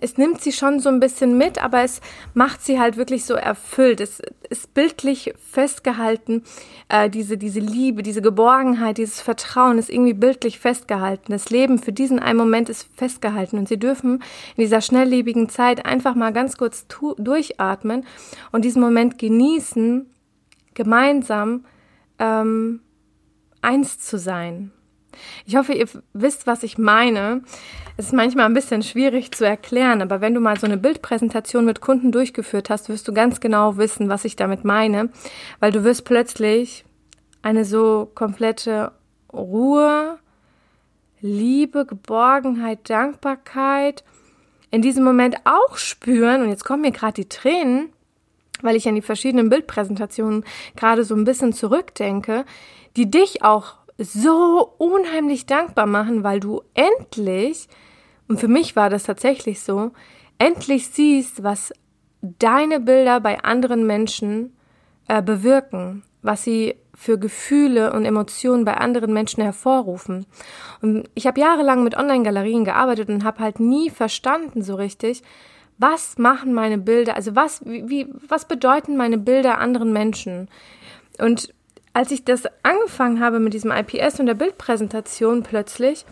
es 0.00 0.16
nimmt 0.16 0.40
sie 0.40 0.52
schon 0.52 0.80
so 0.80 0.88
ein 0.88 0.98
bisschen 0.98 1.36
mit, 1.36 1.62
aber 1.62 1.82
es 1.82 2.00
macht 2.34 2.64
sie 2.64 2.80
halt 2.80 2.96
wirklich 2.96 3.24
so 3.24 3.34
erfüllt. 3.34 4.00
Es 4.00 4.20
ist 4.48 4.74
bildlich 4.74 5.34
festgehalten, 5.38 6.42
äh, 6.88 7.10
diese, 7.10 7.36
diese 7.36 7.60
Liebe, 7.60 8.02
diese 8.02 8.22
Geborgenheit, 8.22 8.98
dieses 8.98 9.20
Vertrauen 9.20 9.78
ist 9.78 9.90
irgendwie 9.90 10.14
bildlich 10.14 10.58
festgehalten. 10.58 11.32
Das 11.32 11.50
Leben 11.50 11.78
für 11.78 11.92
diesen 11.92 12.18
einen 12.18 12.38
Moment 12.38 12.68
ist 12.68 12.88
festgehalten 12.96 13.58
und 13.58 13.68
sie 13.68 13.78
dürfen 13.78 14.22
in 14.56 14.62
dieser 14.62 14.80
schnelllebigen 14.80 15.48
Zeit 15.48 15.86
einfach 15.86 16.14
mal 16.14 16.32
ganz 16.32 16.56
kurz 16.56 16.86
durchatmen 17.18 18.06
und 18.50 18.64
diesen 18.64 18.82
Moment 18.82 19.18
genießen, 19.18 20.06
gemeinsam 20.74 21.64
ähm, 22.18 22.80
eins 23.60 23.98
zu 23.98 24.18
sein. 24.18 24.72
Ich 25.46 25.56
hoffe, 25.56 25.72
ihr 25.72 25.86
wisst, 26.12 26.46
was 26.46 26.62
ich 26.62 26.78
meine. 26.78 27.42
Es 27.96 28.06
ist 28.06 28.12
manchmal 28.12 28.46
ein 28.46 28.54
bisschen 28.54 28.82
schwierig 28.82 29.32
zu 29.32 29.46
erklären, 29.46 30.02
aber 30.02 30.20
wenn 30.20 30.34
du 30.34 30.40
mal 30.40 30.58
so 30.58 30.66
eine 30.66 30.76
Bildpräsentation 30.76 31.64
mit 31.64 31.80
Kunden 31.80 32.10
durchgeführt 32.10 32.70
hast, 32.70 32.88
wirst 32.88 33.06
du 33.06 33.12
ganz 33.12 33.40
genau 33.40 33.76
wissen, 33.76 34.08
was 34.08 34.24
ich 34.24 34.36
damit 34.36 34.64
meine, 34.64 35.10
weil 35.60 35.72
du 35.72 35.84
wirst 35.84 36.04
plötzlich 36.04 36.84
eine 37.42 37.64
so 37.64 38.10
komplette 38.14 38.92
Ruhe, 39.32 40.18
Liebe, 41.20 41.86
Geborgenheit, 41.86 42.90
Dankbarkeit 42.90 44.04
in 44.70 44.82
diesem 44.82 45.04
Moment 45.04 45.36
auch 45.44 45.76
spüren. 45.76 46.42
Und 46.42 46.48
jetzt 46.48 46.64
kommen 46.64 46.82
mir 46.82 46.90
gerade 46.90 47.14
die 47.14 47.28
Tränen, 47.28 47.90
weil 48.62 48.74
ich 48.74 48.88
an 48.88 48.94
die 48.94 49.02
verschiedenen 49.02 49.48
Bildpräsentationen 49.48 50.44
gerade 50.76 51.04
so 51.04 51.14
ein 51.14 51.24
bisschen 51.24 51.52
zurückdenke, 51.52 52.44
die 52.96 53.10
dich 53.10 53.42
auch 53.42 53.74
so 53.98 54.74
unheimlich 54.78 55.46
dankbar 55.46 55.86
machen, 55.86 56.24
weil 56.24 56.40
du 56.40 56.62
endlich, 56.74 57.68
und 58.28 58.40
für 58.40 58.48
mich 58.48 58.76
war 58.76 58.90
das 58.90 59.04
tatsächlich 59.04 59.60
so, 59.60 59.92
endlich 60.38 60.88
siehst, 60.88 61.42
was 61.42 61.72
deine 62.20 62.80
Bilder 62.80 63.20
bei 63.20 63.42
anderen 63.42 63.86
Menschen 63.86 64.56
äh, 65.08 65.22
bewirken, 65.22 66.02
was 66.22 66.44
sie 66.44 66.76
für 66.94 67.18
Gefühle 67.18 67.92
und 67.92 68.04
Emotionen 68.04 68.64
bei 68.64 68.76
anderen 68.76 69.12
Menschen 69.12 69.42
hervorrufen. 69.42 70.26
Und 70.80 71.08
ich 71.14 71.26
habe 71.26 71.40
jahrelang 71.40 71.82
mit 71.82 71.96
Online-Galerien 71.96 72.64
gearbeitet 72.64 73.08
und 73.08 73.24
habe 73.24 73.40
halt 73.40 73.60
nie 73.60 73.90
verstanden 73.90 74.62
so 74.62 74.74
richtig, 74.74 75.22
was 75.78 76.18
machen 76.18 76.52
meine 76.52 76.78
Bilder, 76.78 77.16
also 77.16 77.34
was, 77.34 77.64
wie, 77.64 78.06
was 78.28 78.46
bedeuten 78.46 78.96
meine 78.96 79.18
Bilder 79.18 79.58
anderen 79.58 79.92
Menschen? 79.92 80.48
Und 81.18 81.52
als 81.92 82.10
ich 82.10 82.24
das 82.24 82.44
angefangen 82.62 83.20
habe 83.20 83.40
mit 83.40 83.54
diesem 83.54 83.70
IPS 83.70 84.20
und 84.20 84.26
der 84.26 84.34
Bildpräsentation 84.34 85.42
plötzlich, 85.42 86.06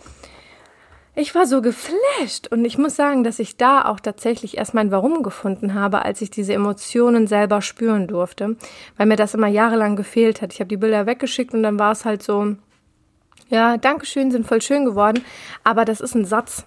ich 1.13 1.35
war 1.35 1.45
so 1.45 1.61
geflasht 1.61 2.47
und 2.51 2.63
ich 2.63 2.77
muss 2.77 2.95
sagen, 2.95 3.25
dass 3.25 3.39
ich 3.39 3.57
da 3.57 3.83
auch 3.83 3.99
tatsächlich 3.99 4.57
erst 4.57 4.73
mein 4.73 4.91
Warum 4.91 5.23
gefunden 5.23 5.73
habe, 5.73 6.05
als 6.05 6.21
ich 6.21 6.31
diese 6.31 6.53
Emotionen 6.53 7.27
selber 7.27 7.61
spüren 7.61 8.07
durfte, 8.07 8.55
weil 8.95 9.07
mir 9.07 9.17
das 9.17 9.33
immer 9.33 9.47
jahrelang 9.47 9.97
gefehlt 9.97 10.41
hat. 10.41 10.53
Ich 10.53 10.61
habe 10.61 10.69
die 10.69 10.77
Bilder 10.77 11.05
weggeschickt 11.05 11.53
und 11.53 11.63
dann 11.63 11.77
war 11.77 11.91
es 11.91 12.05
halt 12.05 12.23
so, 12.23 12.55
ja, 13.49 13.75
Dankeschön, 13.75 14.31
sind 14.31 14.47
voll 14.47 14.61
schön 14.61 14.85
geworden, 14.85 15.25
aber 15.65 15.83
das 15.83 15.99
ist 15.99 16.15
ein 16.15 16.23
Satz. 16.23 16.65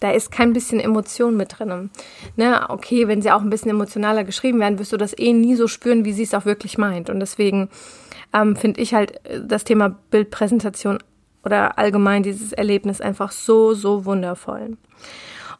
Da 0.00 0.12
ist 0.12 0.30
kein 0.30 0.52
bisschen 0.52 0.80
Emotion 0.80 1.36
mit 1.36 1.58
drin. 1.58 1.90
Ne, 2.36 2.66
okay, 2.68 3.08
wenn 3.08 3.22
sie 3.22 3.30
auch 3.30 3.40
ein 3.40 3.50
bisschen 3.50 3.70
emotionaler 3.70 4.24
geschrieben 4.24 4.60
werden, 4.60 4.78
wirst 4.78 4.92
du 4.92 4.96
das 4.96 5.16
eh 5.18 5.32
nie 5.32 5.56
so 5.56 5.66
spüren, 5.66 6.04
wie 6.04 6.12
sie 6.12 6.22
es 6.22 6.34
auch 6.34 6.44
wirklich 6.44 6.78
meint. 6.78 7.10
Und 7.10 7.20
deswegen 7.20 7.68
ähm, 8.32 8.56
finde 8.56 8.80
ich 8.80 8.94
halt 8.94 9.24
äh, 9.26 9.40
das 9.44 9.64
Thema 9.64 9.96
Bildpräsentation 10.10 10.98
oder 11.44 11.78
allgemein 11.78 12.22
dieses 12.22 12.52
Erlebnis 12.52 13.00
einfach 13.00 13.32
so, 13.32 13.74
so 13.74 14.04
wundervoll. 14.04 14.76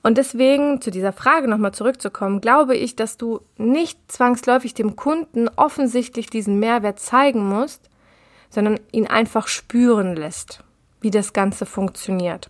Und 0.02 0.16
deswegen 0.16 0.80
zu 0.80 0.90
dieser 0.90 1.12
Frage 1.12 1.49
nochmal 1.49 1.75
zurückzukommen, 1.75 2.40
glaube 2.40 2.76
ich, 2.76 2.95
dass 2.95 3.16
du 3.16 3.40
nicht 3.57 3.99
zwangsläufig 4.11 4.75
dem 4.75 4.97
Kunden 4.97 5.49
offensichtlich 5.57 6.30
diesen 6.30 6.61
Mehrwert 6.61 7.00
zeigen 7.00 7.49
musst, 7.49 7.90
sondern 8.49 8.78
ihn 8.92 9.07
einfach 9.07 9.49
spüren 9.49 10.14
lässt, 10.14 10.62
wie 11.00 11.11
das 11.11 11.33
Ganze 11.33 11.66
funktioniert. 11.66 12.49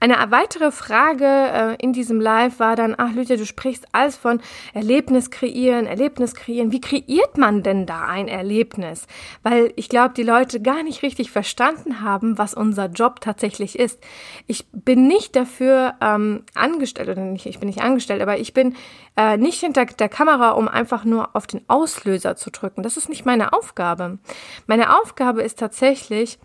Eine 0.00 0.16
weitere 0.30 0.70
Frage 0.70 1.24
äh, 1.24 1.76
in 1.82 1.94
diesem 1.94 2.20
Live 2.20 2.58
war 2.58 2.76
dann, 2.76 2.94
ach 2.98 3.12
Lydia, 3.12 3.36
du 3.36 3.46
sprichst 3.46 3.86
alles 3.92 4.16
von 4.16 4.40
Erlebnis 4.74 5.30
kreieren, 5.30 5.86
Erlebnis 5.86 6.34
kreieren. 6.34 6.72
Wie 6.72 6.80
kreiert 6.80 7.38
man 7.38 7.62
denn 7.62 7.86
da 7.86 8.04
ein 8.04 8.28
Erlebnis? 8.28 9.06
Weil 9.42 9.72
ich 9.76 9.88
glaube, 9.88 10.12
die 10.14 10.22
Leute 10.22 10.60
gar 10.60 10.82
nicht 10.82 11.02
richtig 11.02 11.30
verstanden 11.30 12.02
haben, 12.02 12.36
was 12.36 12.52
unser 12.52 12.86
Job 12.86 13.22
tatsächlich 13.22 13.78
ist. 13.78 13.98
Ich 14.46 14.66
bin 14.72 15.06
nicht 15.06 15.36
dafür 15.36 15.94
ähm, 16.02 16.44
angestellt, 16.54 17.08
oder 17.08 17.22
nicht, 17.22 17.46
ich 17.46 17.58
bin 17.58 17.68
nicht 17.68 17.80
angestellt, 17.80 18.20
aber 18.20 18.38
ich 18.38 18.52
bin 18.52 18.76
äh, 19.16 19.38
nicht 19.38 19.60
hinter 19.60 19.86
der 19.86 20.08
Kamera, 20.10 20.50
um 20.50 20.68
einfach 20.68 21.04
nur 21.04 21.34
auf 21.34 21.46
den 21.46 21.62
Auslöser 21.68 22.36
zu 22.36 22.50
drücken. 22.50 22.82
Das 22.82 22.98
ist 22.98 23.08
nicht 23.08 23.24
meine 23.24 23.54
Aufgabe. 23.54 24.18
Meine 24.66 25.00
Aufgabe 25.00 25.42
ist 25.42 25.58
tatsächlich, 25.58 26.38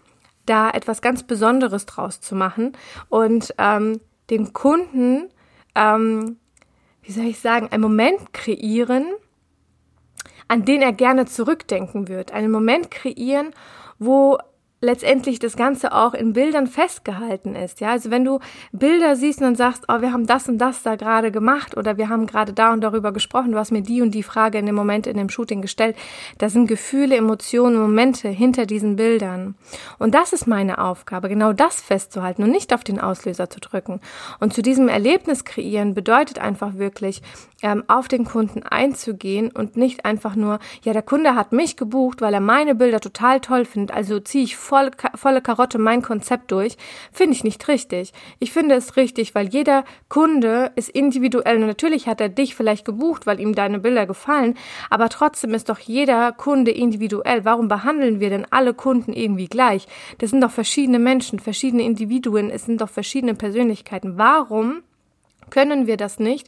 da 0.50 0.70
etwas 0.70 1.02
ganz 1.02 1.24
Besonderes 1.24 1.86
draus 1.86 2.22
zu 2.22 2.36
machen 2.36 2.74
und 3.10 3.54
ähm, 3.58 4.00
den 4.30 4.54
Kunden, 4.54 5.30
ähm, 5.76 6.38
wie 7.02 7.12
soll 7.12 7.26
ich 7.26 7.40
sagen, 7.40 7.70
einen 7.72 7.82
Moment 7.82 8.34
kreieren, 8.34 9.06
an 10.48 10.66
den 10.66 10.82
er 10.82 10.94
gerne 10.94 11.26
zurückdenken 11.26 12.08
wird. 12.08 12.32
Einen 12.32 12.52
Moment 12.52 12.90
kreieren, 12.92 13.54
wo 14.00 14.38
letztendlich 14.82 15.40
das 15.40 15.58
Ganze 15.58 15.94
auch 15.94 16.14
in 16.14 16.34
Bildern 16.34 16.68
festgehalten 16.68 17.56
ist. 17.56 17.82
Ja, 17.82 17.90
also 17.90 18.12
wenn 18.12 18.24
du 18.24 18.40
Bilder 18.72 19.16
siehst 19.16 19.40
und 19.40 19.46
dann 19.46 19.56
sagst, 19.56 19.86
oh, 19.88 20.02
wir 20.02 20.14
haben 20.14 20.26
das 20.26 20.48
und 20.48 20.58
das 20.58 20.84
da 20.84 20.96
gerade 20.96 21.32
gemacht 21.32 21.76
oder 21.76 21.98
wir 21.98 22.10
haben 22.10 22.28
gerade 22.28 22.54
da 22.54 22.72
und 22.72 22.82
darüber 22.82 23.12
gesprochen, 23.12 23.52
du 23.52 23.58
hast 23.58 23.72
mir 23.72 23.82
die 23.82 24.02
und 24.02 24.12
die 24.12 24.24
Frage 24.24 24.58
in 24.58 24.66
dem 24.66 24.76
Moment 24.76 25.08
in 25.08 25.18
dem 25.18 25.30
Shooting 25.30 25.62
gestellt, 25.62 25.96
da 26.38 26.50
sind 26.50 26.68
Gefühle, 26.68 27.18
Emotionen, 27.18 27.78
Momente 27.78 28.30
hinter 28.30 28.66
diesen 28.66 28.96
Bildern. 28.96 29.56
Und 29.98 30.16
das 30.16 30.32
ist 30.34 30.48
meine 30.48 30.80
Aufgabe, 30.80 31.30
genau 31.30 31.52
das 31.52 31.82
festzuhalten 31.82 32.44
und 32.44 32.52
nicht 32.52 32.74
auf 32.74 32.84
den 32.84 33.00
Auslöser 33.00 33.50
zu 33.50 33.60
drücken. 33.60 34.00
Und 34.40 34.54
zu 34.54 34.62
diesem 34.62 34.88
Erlebnis 34.88 35.44
kreieren 35.44 35.94
bedeutet 35.94 36.40
einfach 36.40 36.76
wirklich, 36.76 37.22
ähm, 37.62 37.84
auf 37.88 38.08
den 38.08 38.26
Kunden 38.26 38.64
einzugehen 38.64 39.52
und 39.52 39.76
nicht 39.76 40.06
einfach 40.06 40.36
nur, 40.36 40.60
ja, 40.84 40.94
der 40.94 41.02
Kunde 41.02 41.36
hat 41.36 41.52
mich 41.52 41.76
gebucht, 41.76 42.22
weil 42.22 42.34
er 42.34 42.40
meine 42.40 42.76
Bilder 42.76 43.00
total 43.00 43.42
toll 43.42 43.66
findet, 43.66 43.96
also 43.96 44.20
ziehe 44.20 44.44
ich 44.44 44.56
voll, 44.70 44.92
volle 45.16 45.42
Karotte 45.42 45.80
mein 45.80 46.02
Konzept 46.02 46.52
durch, 46.52 46.78
finde 47.12 47.34
ich 47.34 47.44
nicht 47.44 47.68
richtig. 47.68 48.14
Ich 48.38 48.52
finde 48.52 48.76
es 48.76 48.96
richtig, 48.96 49.34
weil 49.34 49.48
jeder 49.48 49.84
Kunde 50.08 50.72
ist 50.76 50.90
individuell 50.90 51.58
und 51.58 51.68
natürlich 51.68 52.08
hat 52.08 52.22
er 52.22 52.30
dich 52.30 52.56
vielleicht 52.56 52.86
gebucht, 52.86 53.26
weil 53.26 53.40
ihm 53.40 53.56
deine 53.56 53.80
Bilder 53.80 54.06
gefallen, 54.06 54.56
aber 54.90 55.10
trotzdem 55.10 55.54
ist 55.54 55.70
doch 55.70 55.80
jeder 55.80 56.32
Kunde 56.32 56.72
individuell. 56.72 57.46
Warum 57.46 57.68
behandeln 57.68 58.20
wir 58.20 58.30
denn 58.30 58.46
alle 58.52 58.74
Kunden 58.74 59.12
irgendwie 59.12 59.48
gleich? 59.48 59.88
Das 60.20 60.30
sind 60.30 60.42
doch 60.42 60.52
verschiedene 60.52 61.00
Menschen, 61.00 61.40
verschiedene 61.40 61.84
Individuen, 61.84 62.52
es 62.52 62.66
sind 62.66 62.82
doch 62.82 62.90
verschiedene 62.90 63.34
Persönlichkeiten. 63.34 64.18
Warum 64.18 64.84
können 65.50 65.88
wir 65.88 65.98
das 65.98 66.20
nicht 66.20 66.48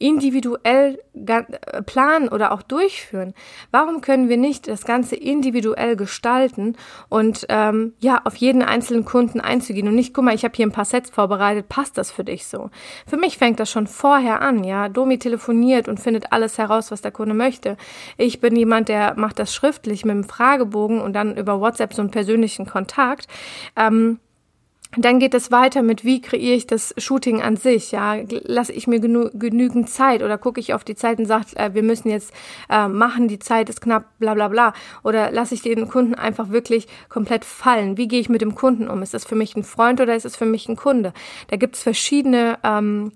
individuell 0.00 0.98
äh, 1.14 1.42
planen 1.82 2.28
oder 2.28 2.52
auch 2.52 2.62
durchführen? 2.62 3.34
Warum 3.70 4.00
können 4.00 4.28
wir 4.28 4.38
nicht 4.38 4.66
das 4.66 4.84
Ganze 4.84 5.14
individuell 5.14 5.94
gestalten 5.94 6.76
und 7.08 7.46
ähm, 7.50 7.92
ja 8.00 8.22
auf 8.24 8.34
jeden 8.36 8.62
einzelnen 8.62 9.04
Kunden 9.04 9.40
einzugehen 9.40 9.86
und 9.86 9.94
nicht, 9.94 10.14
guck 10.14 10.24
mal, 10.24 10.34
ich 10.34 10.44
habe 10.44 10.56
hier 10.56 10.66
ein 10.66 10.72
paar 10.72 10.86
Sets 10.86 11.10
vorbereitet, 11.10 11.68
passt 11.68 11.98
das 11.98 12.10
für 12.10 12.24
dich 12.24 12.46
so? 12.46 12.70
Für 13.06 13.18
mich 13.18 13.36
fängt 13.36 13.60
das 13.60 13.70
schon 13.70 13.86
vorher 13.86 14.40
an, 14.40 14.64
ja. 14.64 14.88
Domi 14.88 15.18
telefoniert 15.18 15.86
und 15.86 16.00
findet 16.00 16.32
alles 16.32 16.56
heraus, 16.56 16.90
was 16.90 17.02
der 17.02 17.12
Kunde 17.12 17.34
möchte. 17.34 17.76
Ich 18.16 18.40
bin 18.40 18.56
jemand, 18.56 18.88
der 18.88 19.14
macht 19.16 19.38
das 19.38 19.54
schriftlich 19.54 20.04
mit 20.04 20.12
einem 20.12 20.24
Fragebogen 20.24 21.00
und 21.00 21.12
dann 21.12 21.36
über 21.36 21.60
WhatsApp 21.60 21.92
so 21.92 22.00
einen 22.00 22.10
persönlichen 22.10 22.64
Kontakt. 22.66 23.26
Ähm, 23.76 24.18
dann 24.96 25.20
geht 25.20 25.34
es 25.34 25.52
weiter 25.52 25.82
mit, 25.82 26.04
wie 26.04 26.20
kreiere 26.20 26.56
ich 26.56 26.66
das 26.66 26.92
Shooting 26.98 27.40
an 27.40 27.56
sich? 27.56 27.92
Ja, 27.92 28.16
lasse 28.28 28.72
ich 28.72 28.88
mir 28.88 28.98
genü 28.98 29.30
genügend 29.34 29.88
Zeit 29.88 30.22
oder 30.22 30.36
gucke 30.36 30.58
ich 30.58 30.74
auf 30.74 30.82
die 30.82 30.96
Zeit 30.96 31.18
und 31.18 31.26
sage, 31.26 31.56
äh, 31.56 31.74
wir 31.74 31.84
müssen 31.84 32.10
jetzt 32.10 32.32
äh, 32.68 32.88
machen, 32.88 33.28
die 33.28 33.38
Zeit 33.38 33.68
ist 33.68 33.80
knapp, 33.80 34.06
bla 34.18 34.34
bla 34.34 34.48
bla. 34.48 34.72
Oder 35.04 35.30
lasse 35.30 35.54
ich 35.54 35.62
den 35.62 35.88
Kunden 35.88 36.16
einfach 36.16 36.50
wirklich 36.50 36.88
komplett 37.08 37.44
fallen? 37.44 37.96
Wie 37.96 38.08
gehe 38.08 38.20
ich 38.20 38.28
mit 38.28 38.40
dem 38.40 38.56
Kunden 38.56 38.88
um? 38.88 39.02
Ist 39.02 39.14
das 39.14 39.24
für 39.24 39.36
mich 39.36 39.54
ein 39.54 39.64
Freund 39.64 40.00
oder 40.00 40.16
ist 40.16 40.24
es 40.24 40.36
für 40.36 40.46
mich 40.46 40.68
ein 40.68 40.76
Kunde? 40.76 41.12
Da 41.48 41.56
gibt 41.56 41.76
es 41.76 41.82
verschiedene 41.82 42.58
ähm, 42.64 43.12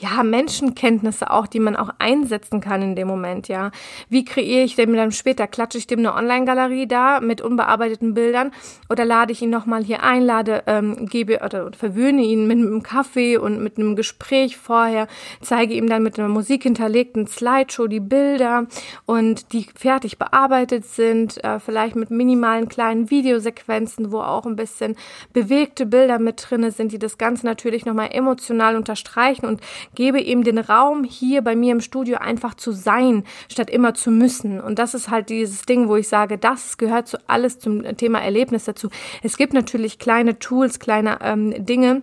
ja, 0.00 0.22
Menschenkenntnisse 0.22 1.30
auch, 1.30 1.46
die 1.46 1.60
man 1.60 1.76
auch 1.76 1.90
einsetzen 1.98 2.60
kann 2.60 2.82
in 2.82 2.96
dem 2.96 3.08
Moment, 3.08 3.48
ja. 3.48 3.70
Wie 4.08 4.24
kreiere 4.24 4.64
ich 4.64 4.76
dem 4.76 4.94
dann 4.94 5.12
später? 5.12 5.46
Klatsche 5.46 5.78
ich 5.78 5.86
dem 5.86 6.00
eine 6.00 6.14
Online-Galerie 6.14 6.86
da 6.86 7.20
mit 7.20 7.40
unbearbeiteten 7.40 8.14
Bildern 8.14 8.52
oder 8.88 9.04
lade 9.04 9.32
ich 9.32 9.42
ihn 9.42 9.50
nochmal 9.50 9.82
hier 9.82 10.02
ein, 10.02 10.22
lade, 10.22 10.62
ähm, 10.66 11.06
gebe 11.06 11.40
oder 11.44 11.70
verwöhne 11.72 12.22
ihn 12.22 12.46
mit 12.46 12.58
einem 12.58 12.82
Kaffee 12.82 13.36
und 13.36 13.60
mit 13.62 13.78
einem 13.78 13.96
Gespräch 13.96 14.56
vorher, 14.56 15.08
zeige 15.40 15.74
ihm 15.74 15.88
dann 15.88 16.02
mit 16.02 16.18
einer 16.18 16.28
Musik 16.28 16.62
hinterlegten 16.62 17.26
Slideshow 17.26 17.86
die 17.86 18.00
Bilder 18.00 18.66
und 19.06 19.52
die 19.52 19.66
fertig 19.74 20.18
bearbeitet 20.18 20.84
sind, 20.84 21.42
äh, 21.42 21.58
vielleicht 21.58 21.96
mit 21.96 22.10
minimalen 22.10 22.68
kleinen 22.68 23.10
Videosequenzen, 23.10 24.12
wo 24.12 24.20
auch 24.20 24.46
ein 24.46 24.56
bisschen 24.56 24.96
bewegte 25.32 25.86
Bilder 25.86 26.18
mit 26.18 26.46
drinne 26.48 26.70
sind, 26.70 26.92
die 26.92 26.98
das 26.98 27.18
Ganze 27.18 27.46
natürlich 27.46 27.84
nochmal 27.84 28.10
emotional 28.12 28.76
unterstreichen 28.76 29.46
und 29.46 29.60
gebe 29.94 30.20
ihm 30.20 30.44
den 30.44 30.58
Raum, 30.58 31.04
hier 31.04 31.42
bei 31.42 31.56
mir 31.56 31.72
im 31.72 31.80
Studio 31.80 32.18
einfach 32.18 32.54
zu 32.54 32.72
sein, 32.72 33.24
statt 33.50 33.70
immer 33.70 33.94
zu 33.94 34.10
müssen. 34.10 34.60
Und 34.60 34.78
das 34.78 34.94
ist 34.94 35.10
halt 35.10 35.28
dieses 35.28 35.62
Ding, 35.62 35.88
wo 35.88 35.96
ich 35.96 36.08
sage, 36.08 36.38
das 36.38 36.78
gehört 36.78 37.08
zu 37.08 37.18
alles 37.28 37.58
zum 37.58 37.82
Thema 37.96 38.20
Erlebnis 38.20 38.64
dazu. 38.64 38.90
Es 39.22 39.36
gibt 39.36 39.52
natürlich 39.52 39.98
kleine 39.98 40.38
Tools, 40.38 40.78
kleine 40.78 41.18
ähm, 41.22 41.64
Dinge, 41.64 42.02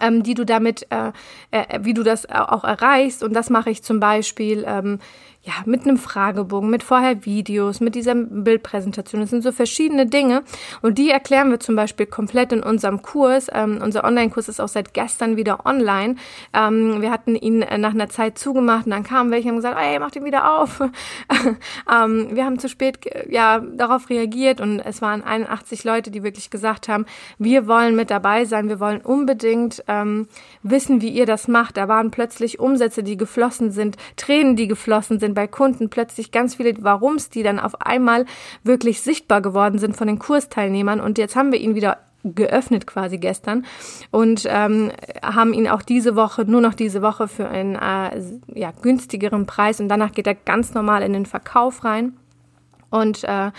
ähm, 0.00 0.22
die 0.22 0.34
du 0.34 0.44
damit, 0.44 0.86
äh, 0.90 1.12
äh, 1.50 1.80
wie 1.82 1.94
du 1.94 2.02
das 2.02 2.30
auch 2.30 2.64
erreichst. 2.64 3.22
Und 3.22 3.32
das 3.34 3.50
mache 3.50 3.70
ich 3.70 3.82
zum 3.82 4.00
Beispiel. 4.00 4.64
Ähm, 4.66 4.98
ja, 5.42 5.54
mit 5.64 5.82
einem 5.82 5.96
Fragebogen, 5.96 6.68
mit 6.68 6.82
vorher 6.82 7.24
Videos, 7.24 7.80
mit 7.80 7.94
dieser 7.94 8.14
Bildpräsentation. 8.14 9.22
Das 9.22 9.30
sind 9.30 9.42
so 9.42 9.52
verschiedene 9.52 10.04
Dinge 10.04 10.42
und 10.82 10.98
die 10.98 11.08
erklären 11.08 11.50
wir 11.50 11.58
zum 11.58 11.76
Beispiel 11.76 12.04
komplett 12.04 12.52
in 12.52 12.62
unserem 12.62 13.00
Kurs. 13.00 13.46
Ähm, 13.50 13.80
unser 13.82 14.04
Online-Kurs 14.04 14.50
ist 14.50 14.60
auch 14.60 14.68
seit 14.68 14.92
gestern 14.92 15.38
wieder 15.38 15.64
online. 15.64 16.16
Ähm, 16.52 17.00
wir 17.00 17.10
hatten 17.10 17.36
ihn 17.36 17.62
äh, 17.62 17.78
nach 17.78 17.94
einer 17.94 18.10
Zeit 18.10 18.36
zugemacht 18.36 18.84
und 18.84 18.90
dann 18.90 19.02
kamen 19.02 19.30
welche 19.30 19.48
und 19.48 19.54
haben 19.54 19.56
gesagt, 19.56 19.78
ey, 19.80 19.98
mach 19.98 20.10
den 20.10 20.26
wieder 20.26 20.60
auf. 20.60 20.80
ähm, 21.90 22.28
wir 22.32 22.44
haben 22.44 22.58
zu 22.58 22.68
spät 22.68 22.98
ja 23.30 23.60
darauf 23.60 24.10
reagiert 24.10 24.60
und 24.60 24.80
es 24.80 25.00
waren 25.00 25.22
81 25.22 25.84
Leute, 25.84 26.10
die 26.10 26.22
wirklich 26.22 26.50
gesagt 26.50 26.86
haben, 26.86 27.06
wir 27.38 27.66
wollen 27.66 27.96
mit 27.96 28.10
dabei 28.10 28.44
sein, 28.44 28.68
wir 28.68 28.78
wollen 28.78 29.00
unbedingt 29.00 29.82
ähm, 29.88 30.28
wissen, 30.62 31.00
wie 31.00 31.08
ihr 31.08 31.24
das 31.24 31.48
macht. 31.48 31.78
Da 31.78 31.88
waren 31.88 32.10
plötzlich 32.10 32.60
Umsätze, 32.60 33.02
die 33.02 33.16
geflossen 33.16 33.70
sind, 33.70 33.96
Tränen, 34.16 34.54
die 34.54 34.68
geflossen 34.68 35.18
sind 35.18 35.29
bei 35.34 35.46
Kunden 35.46 35.90
plötzlich 35.90 36.32
ganz 36.32 36.56
viele 36.56 36.82
Warums, 36.82 37.30
die 37.30 37.42
dann 37.42 37.58
auf 37.58 37.80
einmal 37.80 38.26
wirklich 38.62 39.00
sichtbar 39.00 39.40
geworden 39.40 39.78
sind 39.78 39.96
von 39.96 40.06
den 40.06 40.18
Kursteilnehmern. 40.18 41.00
Und 41.00 41.18
jetzt 41.18 41.36
haben 41.36 41.52
wir 41.52 41.60
ihn 41.60 41.74
wieder 41.74 41.98
geöffnet 42.22 42.86
quasi 42.86 43.16
gestern 43.18 43.64
und 44.10 44.44
ähm, 44.46 44.92
haben 45.22 45.54
ihn 45.54 45.68
auch 45.68 45.80
diese 45.80 46.16
Woche, 46.16 46.44
nur 46.44 46.60
noch 46.60 46.74
diese 46.74 47.00
Woche 47.00 47.28
für 47.28 47.48
einen 47.48 47.76
äh, 47.76 48.58
ja, 48.58 48.72
günstigeren 48.82 49.46
Preis 49.46 49.80
und 49.80 49.88
danach 49.88 50.12
geht 50.12 50.26
er 50.26 50.34
ganz 50.34 50.74
normal 50.74 51.02
in 51.02 51.14
den 51.14 51.24
Verkauf 51.24 51.82
rein 51.82 52.12
und 52.90 53.24
äh, 53.24 53.52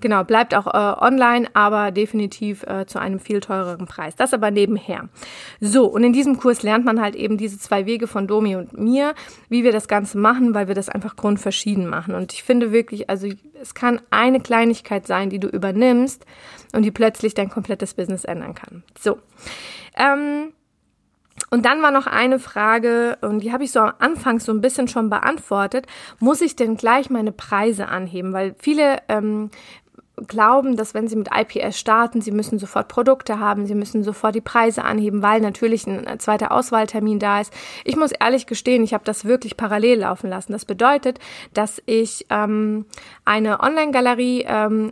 genau, 0.00 0.24
bleibt 0.24 0.54
auch 0.54 0.66
äh, 0.66 1.04
online, 1.04 1.48
aber 1.54 1.90
definitiv 1.90 2.62
äh, 2.64 2.86
zu 2.86 2.98
einem 2.98 3.20
viel 3.20 3.40
teureren 3.40 3.86
Preis. 3.86 4.16
Das 4.16 4.32
aber 4.32 4.50
nebenher. 4.50 5.08
So, 5.60 5.86
und 5.86 6.04
in 6.04 6.12
diesem 6.12 6.38
Kurs 6.38 6.62
lernt 6.62 6.84
man 6.84 7.00
halt 7.00 7.14
eben 7.14 7.36
diese 7.36 7.58
zwei 7.58 7.86
Wege 7.86 8.06
von 8.06 8.26
Domi 8.26 8.56
und 8.56 8.78
mir, 8.78 9.14
wie 9.48 9.62
wir 9.62 9.72
das 9.72 9.88
Ganze 9.88 10.18
machen, 10.18 10.54
weil 10.54 10.68
wir 10.68 10.74
das 10.74 10.88
einfach 10.88 11.16
grundverschieden 11.16 11.86
machen. 11.86 12.14
Und 12.14 12.32
ich 12.32 12.42
finde 12.42 12.72
wirklich, 12.72 13.10
also 13.10 13.28
es 13.60 13.74
kann 13.74 14.00
eine 14.10 14.40
Kleinigkeit 14.40 15.06
sein, 15.06 15.30
die 15.30 15.38
du 15.38 15.48
übernimmst 15.48 16.24
und 16.72 16.82
die 16.82 16.90
plötzlich 16.90 17.34
dein 17.34 17.50
komplettes 17.50 17.94
Business 17.94 18.24
ändern 18.24 18.54
kann. 18.54 18.82
So. 18.98 19.18
Ähm, 19.96 20.52
und 21.50 21.64
dann 21.64 21.82
war 21.82 21.90
noch 21.90 22.06
eine 22.06 22.38
Frage, 22.38 23.18
und 23.22 23.40
die 23.40 23.52
habe 23.52 23.64
ich 23.64 23.72
so 23.72 23.80
am 23.80 23.92
Anfang 23.98 24.38
so 24.40 24.52
ein 24.52 24.60
bisschen 24.60 24.88
schon 24.88 25.08
beantwortet. 25.10 25.86
Muss 26.18 26.40
ich 26.40 26.56
denn 26.56 26.76
gleich 26.76 27.10
meine 27.10 27.32
Preise 27.32 27.88
anheben? 27.88 28.32
Weil 28.32 28.54
viele 28.58 28.98
ähm, 29.08 29.50
glauben, 30.26 30.76
dass 30.76 30.94
wenn 30.94 31.08
sie 31.08 31.16
mit 31.16 31.28
IPS 31.34 31.78
starten, 31.78 32.20
sie 32.20 32.32
müssen 32.32 32.58
sofort 32.58 32.88
Produkte 32.88 33.38
haben, 33.38 33.66
sie 33.66 33.74
müssen 33.74 34.02
sofort 34.02 34.34
die 34.34 34.40
Preise 34.40 34.84
anheben, 34.84 35.22
weil 35.22 35.40
natürlich 35.40 35.86
ein 35.86 36.18
zweiter 36.18 36.52
Auswahltermin 36.52 37.18
da 37.18 37.40
ist. 37.40 37.52
Ich 37.84 37.96
muss 37.96 38.12
ehrlich 38.12 38.46
gestehen, 38.46 38.82
ich 38.82 38.94
habe 38.94 39.04
das 39.04 39.24
wirklich 39.24 39.56
parallel 39.56 40.00
laufen 40.00 40.30
lassen. 40.30 40.52
Das 40.52 40.64
bedeutet, 40.64 41.18
dass 41.54 41.82
ich 41.86 42.26
ähm, 42.30 42.86
eine 43.24 43.60
Online-Galerie 43.60 44.44
ähm, 44.46 44.90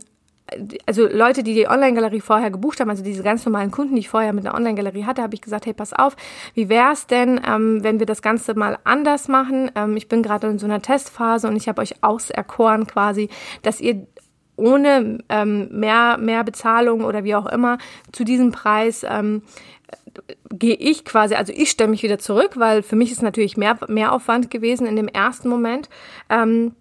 also 0.85 1.07
Leute, 1.07 1.43
die 1.43 1.53
die 1.53 1.67
Online-Galerie 1.67 2.21
vorher 2.21 2.51
gebucht 2.51 2.79
haben, 2.79 2.89
also 2.89 3.03
diese 3.03 3.23
ganz 3.23 3.45
normalen 3.45 3.71
Kunden, 3.71 3.95
die 3.95 4.01
ich 4.01 4.09
vorher 4.09 4.33
mit 4.33 4.45
einer 4.45 4.55
Online-Galerie 4.55 5.05
hatte, 5.05 5.21
habe 5.21 5.35
ich 5.35 5.41
gesagt, 5.41 5.65
hey, 5.65 5.73
pass 5.73 5.93
auf, 5.93 6.15
wie 6.53 6.69
wäre 6.69 6.93
es 6.93 7.07
denn, 7.07 7.41
ähm, 7.47 7.83
wenn 7.83 7.99
wir 7.99 8.05
das 8.05 8.21
Ganze 8.21 8.53
mal 8.53 8.77
anders 8.83 9.27
machen? 9.27 9.71
Ähm, 9.75 9.97
ich 9.97 10.07
bin 10.07 10.23
gerade 10.23 10.47
in 10.47 10.59
so 10.59 10.65
einer 10.65 10.81
Testphase 10.81 11.47
und 11.47 11.55
ich 11.55 11.67
habe 11.67 11.81
euch 11.81 12.03
auserkoren 12.03 12.87
quasi, 12.87 13.29
dass 13.61 13.81
ihr 13.81 14.07
ohne 14.55 15.19
ähm, 15.29 15.67
mehr, 15.71 16.17
mehr 16.17 16.43
Bezahlung 16.43 17.03
oder 17.03 17.23
wie 17.23 17.35
auch 17.35 17.45
immer 17.45 17.77
zu 18.11 18.23
diesem 18.23 18.51
Preis 18.51 19.05
ähm, 19.07 19.43
gehe 20.49 20.75
ich 20.75 21.05
quasi, 21.05 21.35
also 21.35 21.53
ich 21.55 21.69
stelle 21.69 21.89
mich 21.89 22.03
wieder 22.03 22.19
zurück, 22.19 22.51
weil 22.55 22.81
für 22.81 22.95
mich 22.95 23.11
ist 23.11 23.21
natürlich 23.21 23.55
mehr, 23.57 23.77
mehr 23.87 24.11
Aufwand 24.11 24.49
gewesen 24.49 24.87
in 24.87 24.95
dem 24.95 25.07
ersten 25.07 25.47
Moment. 25.47 25.89
Ähm, 26.29 26.73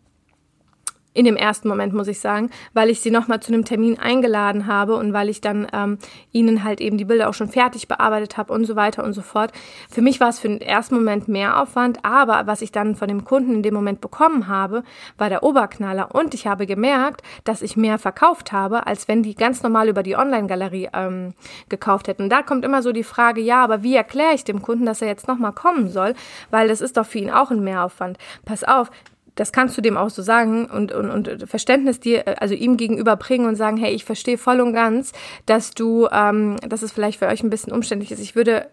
in 1.17 1.25
dem 1.25 1.37
ersten 1.37 1.69
Moment, 1.69 1.95
muss 1.95 2.09
ich 2.09 2.21
sagen, 2.21 2.51
weil 2.75 2.91
ich 2.91 3.01
sie 3.01 3.11
nochmal 3.11 3.41
zu 3.41 3.53
einem 3.53 3.65
Termin 3.65 3.99
eingeladen 3.99 4.67
habe 4.67 4.97
und 4.97 5.13
weil 5.13 5.29
ich 5.29 5.41
dann 5.41 5.67
ähm, 5.73 5.99
ihnen 6.31 6.63
halt 6.63 6.81
eben 6.81 6.99
die 6.99 7.07
Bilder 7.07 7.29
auch 7.29 7.35
schon 7.35 7.49
fertig 7.49 7.89
bearbeitet 7.89 8.37
habe 8.37 8.53
und 8.53 8.67
so 8.67 8.77
weiter 8.77 9.03
und 9.03 9.15
so 9.15 9.23
fort. 9.23 9.53
Für 9.91 10.03
mich 10.03 10.21
war 10.21 10.29
es 10.29 10.39
für 10.39 10.49
den 10.49 10.61
ersten 10.61 10.95
Moment 10.95 11.27
mehr 11.27 11.61
Aufwand, 11.61 12.05
aber 12.05 12.47
was 12.47 12.61
ich 12.61 12.71
dann 12.71 12.97
von 12.97 13.09
dem 13.09 13.25
Kunden 13.25 13.55
in 13.55 13.63
dem 13.63 13.75
Moment 13.75 14.01
bekommen 14.01 14.47
habe, 14.49 14.83
war 15.17 15.31
der 15.31 15.43
Oberknaller 15.43 16.15
und 16.15 16.35
ich 16.35 16.47
habe 16.47 16.67
gemerkt, 16.67 17.23
dass 17.45 17.63
ich 17.63 17.77
mehr 17.77 17.99
verkauft 17.99 18.53
habe, 18.53 18.87
als 18.87 19.09
wenn 19.09 19.23
die 19.23 19.35
ganz 19.35 19.63
normal 19.63 19.89
über 19.89 20.03
die 20.03 20.17
Online-Galerie 20.17 20.91
ähm, 20.93 21.33
gekauft 21.71 22.09
hätten. 22.09 22.29
Da 22.29 22.43
kommt 22.43 22.65
immer 22.65 22.83
so 22.83 22.93
die 22.93 23.05
Frage, 23.05 23.41
ja, 23.41 23.65
aber 23.65 23.83
wie 23.83 23.95
erkläre 23.95 24.35
ich 24.35 24.45
dem 24.45 24.61
Kunden, 24.61 24.85
dass 24.85 25.01
er 25.01 25.09
jetzt 25.09 25.29
nochmal 25.29 25.53
kommen 25.53 25.89
soll, 25.89 26.15
weil 26.51 26.69
das 26.69 26.83
ist 26.83 26.99
doch 26.99 27.07
für 27.07 27.19
ihn 27.19 27.31
auch 27.31 27.51
ein 27.51 27.65
Mehraufwand. 27.65 28.19
Pass 28.45 28.65
auf, 28.65 28.91
das 29.37 29.53
kannst 29.53 29.77
du 29.77 29.83
dem 29.83 29.97
auch 29.97 30.11
so 30.11 30.23
sagen 30.23 30.67
und, 30.67 30.93
und, 30.93 31.11
und 31.11 31.49
Verständnis 31.49 32.01
dir, 32.01 32.41
also 32.43 32.55
ihm 32.55 32.77
gegenüber 32.77 33.17
bringen 33.17 33.47
und 33.47 33.55
sagen, 33.55 33.77
hey, 33.77 33.95
ich 33.95 34.05
verstehe 34.05 34.39
voll 34.39 34.61
und 34.61 34.73
ganz, 34.73 35.13
dass 35.47 35.71
du, 35.73 36.09
ähm, 36.11 36.57
dass 36.69 36.83
es 36.83 36.91
vielleicht 36.91 37.19
für 37.19 37.29
euch 37.29 37.43
ein 37.43 37.51
bisschen 37.51 37.73
umständlich 37.73 38.11
ist. 38.11 38.21
Ich 38.21 38.35
würde 38.35 38.67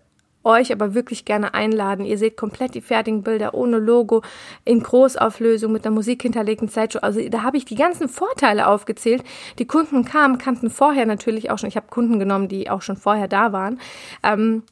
euch 0.43 0.71
aber 0.71 0.93
wirklich 0.93 1.25
gerne 1.25 1.53
einladen. 1.53 2.05
Ihr 2.05 2.17
seht 2.17 2.37
komplett 2.37 2.75
die 2.75 2.81
fertigen 2.81 3.23
Bilder 3.23 3.53
ohne 3.53 3.77
Logo, 3.77 4.21
in 4.65 4.81
Großauflösung 4.81 5.71
mit 5.71 5.85
einer 5.85 5.95
Musik 5.95 6.21
hinterlegten 6.21 6.69
Zeitshow. 6.69 6.99
Also 6.99 7.27
da 7.29 7.43
habe 7.43 7.57
ich 7.57 7.65
die 7.65 7.75
ganzen 7.75 8.09
Vorteile 8.09 8.67
aufgezählt. 8.67 9.23
Die 9.59 9.65
Kunden 9.65 10.05
kamen, 10.05 10.37
kannten 10.37 10.69
vorher 10.69 11.05
natürlich 11.05 11.49
auch 11.49 11.59
schon. 11.59 11.69
Ich 11.69 11.77
habe 11.77 11.87
Kunden 11.89 12.19
genommen, 12.19 12.47
die 12.47 12.69
auch 12.69 12.81
schon 12.81 12.97
vorher 12.97 13.27
da 13.27 13.53
waren. 13.53 13.79
Ähm, 14.21 14.63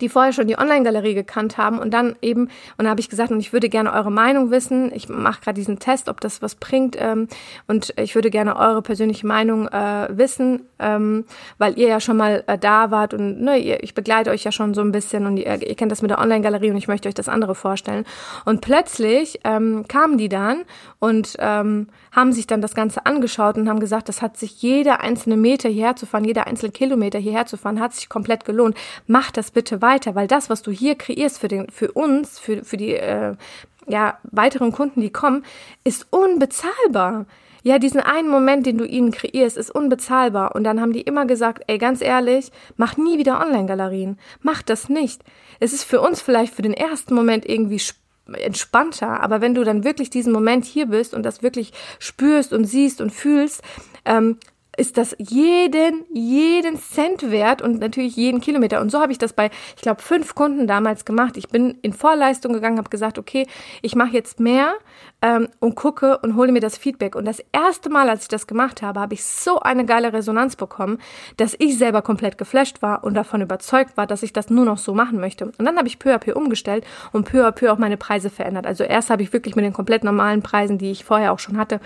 die 0.00 0.08
vorher 0.08 0.32
schon 0.32 0.46
die 0.46 0.58
Online-Galerie 0.58 1.14
gekannt 1.14 1.58
haben 1.58 1.78
und 1.78 1.92
dann 1.92 2.16
eben, 2.22 2.48
und 2.78 2.84
da 2.84 2.90
habe 2.90 3.00
ich 3.00 3.08
gesagt, 3.08 3.30
und 3.30 3.40
ich 3.40 3.52
würde 3.52 3.68
gerne 3.68 3.92
eure 3.92 4.10
Meinung 4.10 4.50
wissen, 4.50 4.92
ich 4.94 5.08
mache 5.08 5.40
gerade 5.40 5.54
diesen 5.54 5.78
Test, 5.78 6.08
ob 6.08 6.20
das 6.20 6.42
was 6.42 6.54
bringt 6.54 6.96
ähm, 6.98 7.28
und 7.66 7.94
ich 7.98 8.14
würde 8.14 8.30
gerne 8.30 8.56
eure 8.56 8.82
persönliche 8.82 9.26
Meinung 9.26 9.68
äh, 9.68 10.08
wissen, 10.10 10.66
ähm, 10.78 11.24
weil 11.58 11.78
ihr 11.78 11.88
ja 11.88 12.00
schon 12.00 12.16
mal 12.16 12.44
äh, 12.46 12.58
da 12.58 12.90
wart 12.90 13.14
und 13.14 13.40
ne, 13.40 13.58
ihr, 13.58 13.82
ich 13.82 13.94
begleite 13.94 14.30
euch 14.30 14.44
ja 14.44 14.52
schon 14.52 14.74
so 14.74 14.80
ein 14.80 14.92
bisschen 14.92 15.26
und 15.26 15.36
ihr, 15.36 15.62
ihr 15.62 15.74
kennt 15.74 15.92
das 15.92 16.02
mit 16.02 16.10
der 16.10 16.18
Online-Galerie 16.18 16.70
und 16.70 16.76
ich 16.76 16.88
möchte 16.88 17.08
euch 17.08 17.14
das 17.14 17.28
andere 17.28 17.54
vorstellen. 17.54 18.04
Und 18.44 18.60
plötzlich 18.60 19.40
ähm, 19.44 19.86
kamen 19.88 20.18
die 20.18 20.28
dann 20.28 20.62
und 20.98 21.36
ähm, 21.38 21.88
haben 22.12 22.32
sich 22.32 22.46
dann 22.46 22.60
das 22.60 22.74
Ganze 22.74 23.06
angeschaut 23.06 23.56
und 23.56 23.68
haben 23.68 23.80
gesagt, 23.80 24.08
das 24.08 24.22
hat 24.22 24.36
sich 24.36 24.62
jeder 24.62 25.00
einzelne 25.00 25.36
Meter 25.36 25.68
hierher 25.68 25.96
zu 25.96 26.06
fahren, 26.06 26.24
jeder 26.24 26.46
einzelne 26.46 26.72
Kilometer 26.72 27.18
hierher 27.18 27.46
zu 27.46 27.56
fahren, 27.56 27.80
hat 27.80 27.94
sich 27.94 28.08
komplett 28.08 28.44
gelohnt. 28.44 28.76
Macht 29.06 29.36
das 29.36 29.50
bitte 29.50 29.81
weiter, 29.82 30.14
weil 30.14 30.26
das, 30.26 30.48
was 30.48 30.62
du 30.62 30.70
hier 30.70 30.94
kreierst 30.94 31.38
für, 31.38 31.48
den, 31.48 31.68
für 31.70 31.92
uns, 31.92 32.38
für, 32.38 32.64
für 32.64 32.76
die 32.76 32.94
äh, 32.94 33.34
ja, 33.86 34.18
weiteren 34.22 34.72
Kunden, 34.72 35.00
die 35.00 35.10
kommen, 35.10 35.44
ist 35.84 36.06
unbezahlbar. 36.10 37.26
Ja, 37.64 37.78
diesen 37.78 38.00
einen 38.00 38.28
Moment, 38.28 38.66
den 38.66 38.78
du 38.78 38.84
ihnen 38.84 39.12
kreierst, 39.12 39.56
ist 39.56 39.70
unbezahlbar. 39.70 40.54
Und 40.56 40.64
dann 40.64 40.80
haben 40.80 40.92
die 40.92 41.02
immer 41.02 41.26
gesagt, 41.26 41.62
ey, 41.68 41.78
ganz 41.78 42.00
ehrlich, 42.00 42.50
mach 42.76 42.96
nie 42.96 43.18
wieder 43.18 43.40
Online-Galerien. 43.40 44.18
Mach 44.40 44.62
das 44.62 44.88
nicht. 44.88 45.22
Es 45.60 45.72
ist 45.72 45.84
für 45.84 46.00
uns 46.00 46.20
vielleicht 46.20 46.54
für 46.54 46.62
den 46.62 46.74
ersten 46.74 47.14
Moment 47.14 47.48
irgendwie 47.48 47.80
entspannter, 48.32 49.20
aber 49.20 49.40
wenn 49.40 49.54
du 49.54 49.64
dann 49.64 49.84
wirklich 49.84 50.10
diesen 50.10 50.32
Moment 50.32 50.64
hier 50.64 50.86
bist 50.86 51.12
und 51.12 51.24
das 51.24 51.42
wirklich 51.42 51.72
spürst 51.98 52.52
und 52.52 52.64
siehst 52.64 53.00
und 53.00 53.10
fühlst, 53.10 53.62
ähm, 54.04 54.38
ist 54.76 54.96
das 54.96 55.14
jeden, 55.18 56.04
jeden 56.12 56.78
Cent 56.78 57.30
wert 57.30 57.60
und 57.60 57.80
natürlich 57.80 58.16
jeden 58.16 58.40
Kilometer. 58.40 58.80
Und 58.80 58.90
so 58.90 59.00
habe 59.00 59.12
ich 59.12 59.18
das 59.18 59.34
bei, 59.34 59.50
ich 59.76 59.82
glaube, 59.82 60.00
fünf 60.00 60.34
Kunden 60.34 60.66
damals 60.66 61.04
gemacht. 61.04 61.36
Ich 61.36 61.48
bin 61.48 61.78
in 61.82 61.92
Vorleistung 61.92 62.54
gegangen, 62.54 62.78
habe 62.78 62.88
gesagt, 62.88 63.18
okay, 63.18 63.46
ich 63.82 63.94
mache 63.94 64.12
jetzt 64.12 64.40
mehr 64.40 64.74
ähm, 65.20 65.48
und 65.60 65.74
gucke 65.74 66.18
und 66.18 66.36
hole 66.36 66.52
mir 66.52 66.60
das 66.60 66.78
Feedback. 66.78 67.16
Und 67.16 67.26
das 67.26 67.42
erste 67.52 67.90
Mal, 67.90 68.08
als 68.08 68.22
ich 68.22 68.28
das 68.28 68.46
gemacht 68.46 68.80
habe, 68.80 68.98
habe 68.98 69.12
ich 69.12 69.24
so 69.24 69.60
eine 69.60 69.84
geile 69.84 70.12
Resonanz 70.12 70.56
bekommen, 70.56 70.98
dass 71.36 71.54
ich 71.58 71.76
selber 71.76 72.00
komplett 72.00 72.38
geflasht 72.38 72.80
war 72.80 73.04
und 73.04 73.12
davon 73.12 73.42
überzeugt 73.42 73.98
war, 73.98 74.06
dass 74.06 74.22
ich 74.22 74.32
das 74.32 74.48
nur 74.48 74.64
noch 74.64 74.78
so 74.78 74.94
machen 74.94 75.20
möchte. 75.20 75.46
Und 75.46 75.64
dann 75.64 75.76
habe 75.76 75.88
ich 75.88 75.98
peu 75.98 76.14
à 76.14 76.18
peu 76.18 76.34
umgestellt 76.34 76.84
und 77.12 77.28
peu 77.28 77.46
à 77.46 77.52
peu 77.52 77.70
auch 77.70 77.78
meine 77.78 77.98
Preise 77.98 78.30
verändert. 78.30 78.66
Also 78.66 78.84
erst 78.84 79.10
habe 79.10 79.22
ich 79.22 79.34
wirklich 79.34 79.54
mit 79.54 79.66
den 79.66 79.74
komplett 79.74 80.02
normalen 80.02 80.42
Preisen, 80.42 80.78
die 80.78 80.90
ich 80.90 81.04
vorher 81.04 81.32
auch 81.32 81.38
schon 81.38 81.58
hatte, 81.58 81.78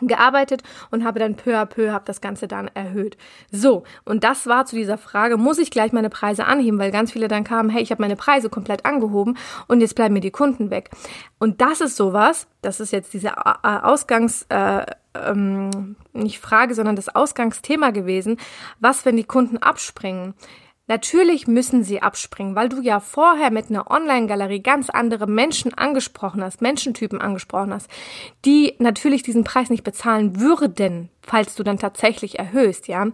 gearbeitet 0.00 0.62
und 0.90 1.04
habe 1.04 1.20
dann 1.20 1.36
peu 1.36 1.56
à 1.56 1.66
peu 1.66 1.92
habe 1.92 2.04
das 2.06 2.20
Ganze 2.20 2.48
dann 2.48 2.68
erhöht. 2.68 3.16
So, 3.50 3.84
und 4.04 4.24
das 4.24 4.46
war 4.46 4.64
zu 4.66 4.76
dieser 4.76 4.98
Frage, 4.98 5.36
muss 5.36 5.58
ich 5.58 5.70
gleich 5.70 5.92
meine 5.92 6.10
Preise 6.10 6.46
anheben, 6.46 6.78
weil 6.78 6.90
ganz 6.90 7.12
viele 7.12 7.28
dann 7.28 7.44
kamen, 7.44 7.70
hey, 7.70 7.82
ich 7.82 7.90
habe 7.90 8.02
meine 8.02 8.16
Preise 8.16 8.48
komplett 8.48 8.84
angehoben 8.84 9.36
und 9.68 9.80
jetzt 9.80 9.94
bleiben 9.94 10.14
mir 10.14 10.20
die 10.20 10.30
Kunden 10.30 10.70
weg. 10.70 10.90
Und 11.38 11.60
das 11.60 11.80
ist 11.80 11.96
sowas, 11.96 12.46
das 12.62 12.80
ist 12.80 12.92
jetzt 12.92 13.12
diese 13.12 13.28
äh, 13.28 13.32
Ausgangs 13.62 14.46
äh, 14.48 14.86
ähm, 15.14 15.96
nicht 16.12 16.38
Frage, 16.38 16.74
sondern 16.74 16.96
das 16.96 17.14
Ausgangsthema 17.14 17.90
gewesen. 17.90 18.38
Was, 18.80 19.04
wenn 19.04 19.16
die 19.16 19.24
Kunden 19.24 19.58
abspringen? 19.58 20.34
Natürlich 20.92 21.46
müssen 21.46 21.84
sie 21.84 22.02
abspringen, 22.02 22.54
weil 22.54 22.68
du 22.68 22.82
ja 22.82 23.00
vorher 23.00 23.50
mit 23.50 23.70
einer 23.70 23.90
Online-Galerie 23.90 24.60
ganz 24.60 24.90
andere 24.90 25.26
Menschen 25.26 25.72
angesprochen 25.72 26.44
hast, 26.44 26.60
Menschentypen 26.60 27.18
angesprochen 27.18 27.72
hast, 27.72 27.88
die 28.44 28.74
natürlich 28.78 29.22
diesen 29.22 29.42
Preis 29.42 29.70
nicht 29.70 29.84
bezahlen 29.84 30.38
würden, 30.38 31.08
falls 31.22 31.54
du 31.54 31.62
dann 31.62 31.78
tatsächlich 31.78 32.38
erhöhst, 32.38 32.88
ja. 32.88 33.06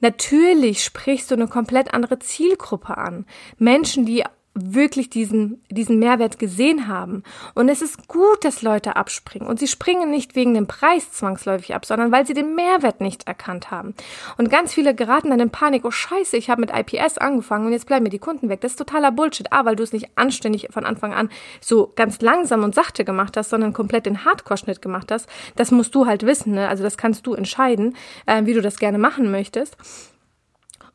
Natürlich 0.00 0.82
sprichst 0.82 1.30
du 1.30 1.36
eine 1.36 1.46
komplett 1.46 1.94
andere 1.94 2.18
Zielgruppe 2.18 2.98
an. 2.98 3.26
Menschen, 3.58 4.06
die 4.06 4.24
wirklich 4.54 5.10
diesen, 5.10 5.62
diesen 5.68 5.98
Mehrwert 5.98 6.38
gesehen 6.38 6.86
haben. 6.86 7.24
Und 7.54 7.68
es 7.68 7.82
ist 7.82 8.06
gut, 8.06 8.44
dass 8.44 8.62
Leute 8.62 8.94
abspringen. 8.94 9.48
Und 9.48 9.58
sie 9.58 9.66
springen 9.66 10.10
nicht 10.10 10.36
wegen 10.36 10.54
dem 10.54 10.68
Preis 10.68 11.10
zwangsläufig 11.10 11.74
ab, 11.74 11.84
sondern 11.84 12.12
weil 12.12 12.24
sie 12.24 12.34
den 12.34 12.54
Mehrwert 12.54 13.00
nicht 13.00 13.26
erkannt 13.26 13.72
haben. 13.72 13.94
Und 14.38 14.50
ganz 14.50 14.72
viele 14.72 14.94
geraten 14.94 15.30
dann 15.30 15.40
in 15.40 15.50
Panik, 15.50 15.84
oh 15.84 15.90
scheiße, 15.90 16.36
ich 16.36 16.50
habe 16.50 16.60
mit 16.60 16.70
IPS 16.70 17.18
angefangen 17.18 17.66
und 17.66 17.72
jetzt 17.72 17.86
bleiben 17.86 18.04
mir 18.04 18.10
die 18.10 18.20
Kunden 18.20 18.48
weg. 18.48 18.60
Das 18.60 18.72
ist 18.72 18.78
totaler 18.78 19.10
Bullshit. 19.10 19.52
A, 19.52 19.64
weil 19.64 19.76
du 19.76 19.82
es 19.82 19.92
nicht 19.92 20.10
anständig 20.16 20.68
von 20.70 20.86
Anfang 20.86 21.12
an 21.12 21.30
so 21.60 21.92
ganz 21.96 22.20
langsam 22.20 22.62
und 22.62 22.76
sachte 22.76 23.04
gemacht 23.04 23.36
hast, 23.36 23.50
sondern 23.50 23.72
komplett 23.72 24.06
den 24.06 24.24
Hardcore-Schnitt 24.24 24.80
gemacht 24.80 25.10
hast. 25.10 25.28
Das 25.56 25.72
musst 25.72 25.94
du 25.96 26.06
halt 26.06 26.24
wissen. 26.24 26.54
Ne? 26.54 26.68
Also 26.68 26.84
das 26.84 26.96
kannst 26.96 27.26
du 27.26 27.34
entscheiden, 27.34 27.96
äh, 28.26 28.44
wie 28.44 28.54
du 28.54 28.62
das 28.62 28.78
gerne 28.78 28.98
machen 28.98 29.32
möchtest. 29.32 29.76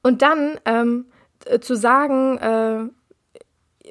Und 0.02 0.22
dann 0.22 0.58
ähm, 0.66 1.06
zu 1.62 1.76
sagen, 1.76 2.38
äh, 2.38 2.99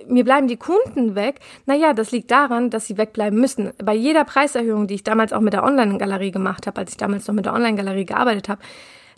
mir 0.06 0.24
bleiben 0.24 0.48
die 0.48 0.56
Kunden 0.56 1.14
weg. 1.14 1.40
Naja, 1.66 1.92
das 1.92 2.12
liegt 2.12 2.30
daran, 2.30 2.70
dass 2.70 2.86
sie 2.86 2.98
wegbleiben 2.98 3.38
müssen. 3.40 3.72
Bei 3.82 3.94
jeder 3.94 4.24
Preiserhöhung, 4.24 4.86
die 4.86 4.94
ich 4.94 5.04
damals 5.04 5.32
auch 5.32 5.40
mit 5.40 5.52
der 5.52 5.64
Online-Galerie 5.64 6.30
gemacht 6.30 6.66
habe, 6.66 6.78
als 6.78 6.90
ich 6.92 6.96
damals 6.96 7.26
noch 7.26 7.34
mit 7.34 7.46
der 7.46 7.54
Online-Galerie 7.54 8.04
gearbeitet 8.04 8.48
habe, 8.48 8.60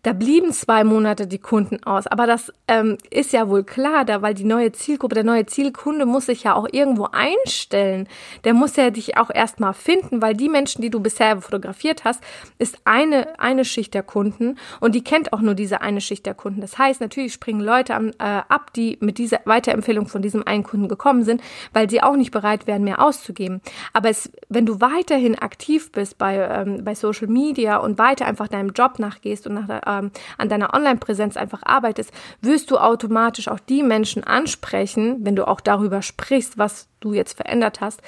da 0.03 0.13
blieben 0.13 0.53
zwei 0.53 0.85
Monate 0.85 1.27
die 1.27 1.39
Kunden 1.39 1.83
aus. 1.85 2.07
Aber 2.07 2.27
das 2.27 2.53
ähm, 2.69 2.97
ist 3.11 3.33
ja 3.33 3.49
wohl 3.49 3.65
klar, 3.65 4.05
da, 4.05 4.23
weil 4.23 4.35
die 4.35 4.45
neue 4.45 4.73
Zielgruppe, 4.73 5.15
der 5.15 5.25
neue 5.25 5.47
Zielkunde 5.47 6.07
muss 6.07 6.27
sich 6.27 6.45
ja 6.45 6.55
auch 6.55 6.67
irgendwo 6.71 7.09
einstellen. 7.13 8.09
Der 8.45 8.55
muss 8.55 8.77
ja 8.77 8.91
dich 8.91 9.17
auch 9.17 9.31
erstmal 9.31 9.75
finden, 9.75 10.23
weil 10.23 10.35
die 10.35 10.49
Menschen, 10.49 10.83
die 10.83 10.91
du 10.91 11.01
bisher 11.01 11.41
fotografiert 11.41 12.05
hast, 12.05 12.23
ist 12.59 12.79
eine, 12.85 13.39
eine 13.39 13.65
Schicht 13.65 13.95
der 13.95 14.03
Kunden 14.03 14.57
und 14.81 14.95
die 14.95 15.05
kennt 15.05 15.33
auch 15.33 15.41
nur 15.41 15.55
diese 15.55 15.81
eine 15.81 16.01
Schicht 16.01 16.27
der 16.27 16.35
Kunden. 16.35 16.61
Das 16.61 16.79
heißt, 16.79 17.01
natürlich 17.01 17.33
springen 17.33 17.61
Leute 17.61 17.95
an, 17.95 18.11
äh, 18.19 18.43
ab, 18.49 18.73
die 18.75 18.97
mit 19.01 19.19
dieser 19.19 19.41
Weiterempfehlung 19.45 20.07
von 20.07 20.23
diesem 20.23 20.47
einen 20.47 20.65
Kunden 20.65 20.89
gekommen 20.89 21.25
sind, 21.25 21.43
weil 21.73 21.91
sie 21.91 22.03
auch 22.03 22.17
nicht 22.17 22.31
bereit 22.31 22.67
wären, 22.67 22.85
mehr 22.85 23.03
auszugeben. 23.03 23.61
Aber 23.93 24.09
es, 24.09 24.31
wenn 24.49 24.67
du 24.67 24.81
weiterhin 24.81 25.39
aktiv 25.39 25.93
bist 25.93 26.17
bei, 26.19 26.37
ähm, 26.37 26.85
bei 26.85 26.95
Social 26.95 27.29
Media 27.29 27.77
und 27.77 27.99
weiter 27.99 28.27
einfach 28.27 28.49
deinem 28.49 28.71
Job 28.71 28.99
nachgehst 28.99 29.47
und 29.47 29.55
nach 29.55 29.67
der 29.67 29.87
ähm, 29.90 30.11
an 30.38 30.48
deiner 30.48 30.74
Online-Präsenz 30.74 31.37
einfach 31.37 31.61
arbeitest, 31.64 32.12
wirst 32.40 32.70
du 32.70 32.79
automatisch 32.79 33.48
auch 33.48 33.61
die 33.61 33.83
Menschen 33.83 34.24
ansprechen, 34.24 35.18
wenn 35.20 35.37
du 35.37 35.46
auch 35.46 35.61
darüber 35.61 36.03
sprichst, 36.03 36.59
was 36.59 36.88
du 37.00 37.14
jetzt 37.14 37.37
verändert 37.37 37.81
hast, 37.81 38.03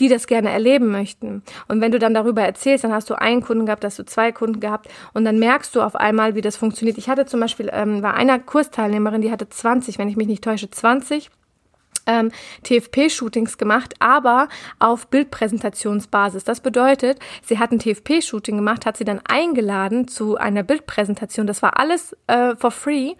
die 0.00 0.08
das 0.08 0.26
gerne 0.26 0.50
erleben 0.50 0.90
möchten. 0.90 1.42
Und 1.68 1.80
wenn 1.80 1.92
du 1.92 1.98
dann 1.98 2.14
darüber 2.14 2.42
erzählst, 2.42 2.84
dann 2.84 2.92
hast 2.92 3.10
du 3.10 3.14
einen 3.14 3.42
Kunden 3.42 3.66
gehabt, 3.66 3.84
hast 3.84 3.98
du 3.98 4.04
zwei 4.04 4.32
Kunden 4.32 4.60
gehabt 4.60 4.88
und 5.12 5.24
dann 5.24 5.38
merkst 5.38 5.74
du 5.74 5.82
auf 5.82 5.94
einmal, 5.94 6.34
wie 6.34 6.40
das 6.40 6.56
funktioniert. 6.56 6.98
Ich 6.98 7.08
hatte 7.08 7.26
zum 7.26 7.40
Beispiel, 7.40 7.70
ähm, 7.72 8.02
war 8.02 8.14
einer 8.14 8.38
Kursteilnehmerin, 8.38 9.20
die 9.20 9.30
hatte 9.30 9.48
20, 9.48 9.98
wenn 9.98 10.08
ich 10.08 10.16
mich 10.16 10.26
nicht 10.26 10.44
täusche, 10.44 10.70
20 10.70 11.30
ähm, 12.08 12.32
TFP-Shootings 12.64 13.58
gemacht, 13.58 13.94
aber 14.00 14.48
auf 14.80 15.06
Bildpräsentationsbasis. 15.06 16.42
Das 16.42 16.60
bedeutet, 16.60 17.20
sie 17.44 17.58
hat 17.58 17.70
ein 17.70 17.78
TFP-Shooting 17.78 18.56
gemacht, 18.56 18.86
hat 18.86 18.96
sie 18.96 19.04
dann 19.04 19.20
eingeladen 19.28 20.08
zu 20.08 20.36
einer 20.36 20.64
Bildpräsentation. 20.64 21.46
Das 21.46 21.62
war 21.62 21.78
alles 21.78 22.16
äh, 22.26 22.56
for 22.56 22.72
free 22.72 23.14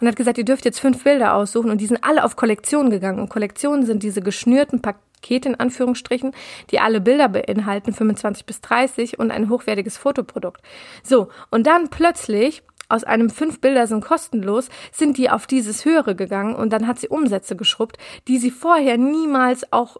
und 0.00 0.06
hat 0.06 0.16
gesagt, 0.16 0.38
ihr 0.38 0.44
dürft 0.44 0.64
jetzt 0.64 0.78
fünf 0.78 1.02
Bilder 1.02 1.34
aussuchen 1.34 1.70
und 1.70 1.80
die 1.80 1.86
sind 1.86 2.04
alle 2.04 2.22
auf 2.22 2.36
Kollektion 2.36 2.90
gegangen. 2.90 3.18
Und 3.18 3.30
Kollektionen 3.30 3.84
sind 3.84 4.02
diese 4.02 4.20
geschnürten 4.20 4.82
Pakete 4.82 5.48
in 5.48 5.54
Anführungsstrichen, 5.58 6.32
die 6.70 6.78
alle 6.78 7.00
Bilder 7.00 7.28
beinhalten, 7.28 7.92
25 7.92 8.46
bis 8.46 8.60
30 8.60 9.18
und 9.18 9.30
ein 9.30 9.48
hochwertiges 9.48 9.96
Fotoprodukt. 9.96 10.60
So, 11.02 11.28
und 11.50 11.66
dann 11.66 11.88
plötzlich 11.88 12.62
aus 12.88 13.04
einem 13.04 13.30
fünf 13.30 13.60
Bilder 13.60 13.86
sind 13.86 14.04
kostenlos, 14.04 14.68
sind 14.92 15.18
die 15.18 15.30
auf 15.30 15.46
dieses 15.46 15.84
höhere 15.84 16.14
gegangen 16.14 16.54
und 16.54 16.72
dann 16.72 16.86
hat 16.86 16.98
sie 16.98 17.08
Umsätze 17.08 17.56
geschrubbt, 17.56 17.98
die 18.28 18.38
sie 18.38 18.50
vorher 18.50 18.96
niemals 18.96 19.72
auch 19.72 19.98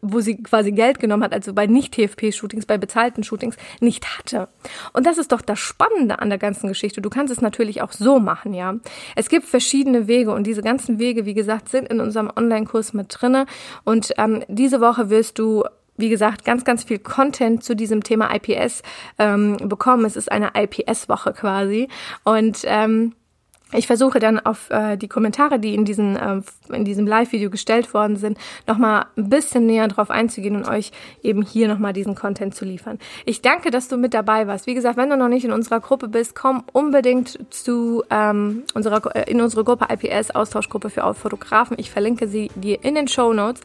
wo 0.00 0.20
sie 0.20 0.42
quasi 0.42 0.72
Geld 0.72 1.00
genommen 1.00 1.22
hat, 1.22 1.34
also 1.34 1.52
bei 1.52 1.66
Nicht-TFP-Shootings, 1.66 2.64
bei 2.64 2.78
bezahlten 2.78 3.22
Shootings, 3.22 3.56
nicht 3.80 4.18
hatte. 4.18 4.48
Und 4.92 5.06
das 5.06 5.18
ist 5.18 5.32
doch 5.32 5.42
das 5.42 5.58
Spannende 5.58 6.18
an 6.18 6.30
der 6.30 6.38
ganzen 6.38 6.68
Geschichte. 6.68 7.02
Du 7.02 7.10
kannst 7.10 7.32
es 7.32 7.42
natürlich 7.42 7.82
auch 7.82 7.92
so 7.92 8.18
machen, 8.18 8.54
ja. 8.54 8.76
Es 9.16 9.28
gibt 9.28 9.46
verschiedene 9.46 10.06
Wege 10.06 10.32
und 10.32 10.46
diese 10.46 10.62
ganzen 10.62 10.98
Wege, 10.98 11.26
wie 11.26 11.34
gesagt, 11.34 11.68
sind 11.68 11.88
in 11.88 12.00
unserem 12.00 12.30
Online-Kurs 12.34 12.94
mit 12.94 13.08
drinne. 13.10 13.44
Und 13.84 14.14
ähm, 14.16 14.44
diese 14.48 14.80
Woche 14.80 15.10
wirst 15.10 15.38
du 15.38 15.64
wie 16.00 16.08
gesagt, 16.08 16.44
ganz, 16.44 16.64
ganz 16.64 16.84
viel 16.84 16.98
Content 16.98 17.62
zu 17.64 17.74
diesem 17.74 18.02
Thema 18.02 18.30
IPS 18.34 18.82
ähm, 19.18 19.56
bekommen. 19.62 20.04
Es 20.04 20.16
ist 20.16 20.30
eine 20.30 20.52
IPS-Woche 20.54 21.32
quasi. 21.32 21.88
Und 22.24 22.62
ähm, 22.64 23.14
ich 23.72 23.86
versuche 23.86 24.18
dann 24.18 24.40
auf 24.40 24.70
äh, 24.70 24.96
die 24.96 25.08
Kommentare, 25.08 25.58
die 25.58 25.74
in, 25.74 25.84
diesen, 25.84 26.16
äh, 26.16 26.40
in 26.72 26.84
diesem 26.84 27.06
Live-Video 27.06 27.50
gestellt 27.50 27.94
worden 27.94 28.16
sind, 28.16 28.38
nochmal 28.66 29.06
ein 29.16 29.28
bisschen 29.28 29.66
näher 29.66 29.88
drauf 29.88 30.10
einzugehen 30.10 30.56
und 30.56 30.68
euch 30.68 30.90
eben 31.22 31.42
hier 31.42 31.68
nochmal 31.68 31.92
diesen 31.92 32.14
Content 32.14 32.54
zu 32.54 32.64
liefern. 32.64 32.98
Ich 33.26 33.42
danke, 33.42 33.70
dass 33.70 33.88
du 33.88 33.96
mit 33.96 34.14
dabei 34.14 34.46
warst. 34.46 34.66
Wie 34.66 34.74
gesagt, 34.74 34.96
wenn 34.96 35.10
du 35.10 35.16
noch 35.16 35.28
nicht 35.28 35.44
in 35.44 35.52
unserer 35.52 35.80
Gruppe 35.80 36.08
bist, 36.08 36.34
komm 36.34 36.64
unbedingt 36.72 37.38
zu 37.50 38.02
ähm, 38.10 38.64
unserer, 38.74 39.14
äh, 39.14 39.30
in 39.30 39.40
unsere 39.40 39.64
Gruppe 39.64 39.86
IPS, 39.92 40.32
Austauschgruppe 40.32 40.90
für 40.90 41.14
Fotografen. 41.14 41.76
Ich 41.78 41.90
verlinke 41.90 42.28
sie 42.28 42.50
dir 42.54 42.84
in 42.84 42.94
den 42.94 43.08
Show 43.08 43.32
Notes. 43.32 43.60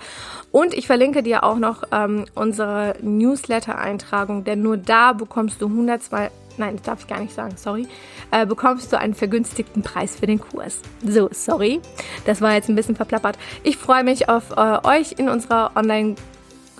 Und 0.52 0.74
ich 0.74 0.88
verlinke 0.88 1.22
dir 1.22 1.44
auch 1.44 1.58
noch 1.58 1.84
ähm, 1.92 2.26
unsere 2.34 2.96
Newsletter-Eintragung, 3.02 4.44
denn 4.44 4.62
nur 4.62 4.78
da 4.78 5.14
bekommst 5.14 5.62
du 5.62 5.68
102 5.68 6.32
nein, 6.58 6.78
das 6.78 6.86
darf 6.86 7.02
ich 7.02 7.08
gar 7.08 7.20
nicht 7.20 7.34
sagen, 7.34 7.56
sorry, 7.58 7.88
äh, 8.32 8.46
bekommst 8.46 8.92
du 8.92 9.00
einen 9.00 9.14
vergünstigten 9.14 9.84
Preis 9.84 10.16
für 10.16 10.28
den 10.28 10.40
Kurs. 10.40 10.82
So, 11.04 11.30
sorry, 11.32 11.82
das 12.26 12.42
war 12.42 12.54
jetzt 12.54 12.70
ein 12.70 12.76
bisschen 12.76 12.96
verplappert. 12.96 13.38
Ich 13.64 13.78
freue 13.78 14.04
mich 14.04 14.30
auf 14.30 14.52
äh, 14.52 14.80
euch 14.84 15.14
in 15.18 15.30
unserer 15.30 15.72
Online- 15.76 16.16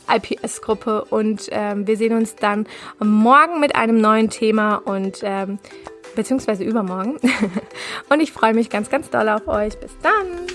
IPS-Gruppe 0.08 1.06
und 1.06 1.50
ähm, 1.52 1.88
wir 1.88 1.98
sehen 1.98 2.16
uns 2.16 2.36
dann 2.36 2.68
morgen 3.00 3.60
mit 3.60 3.76
einem 3.76 4.00
neuen 4.00 4.30
Thema 4.30 4.76
und 4.76 5.22
ähm, 5.24 5.58
beziehungsweise 6.16 6.64
übermorgen. 6.64 7.18
und 8.10 8.20
ich 8.20 8.32
freue 8.32 8.54
mich 8.54 8.70
ganz, 8.70 8.90
ganz 8.90 9.10
doll 9.10 9.30
auf 9.30 9.48
euch. 9.48 9.80
Bis 9.80 9.98
dann! 10.02 10.55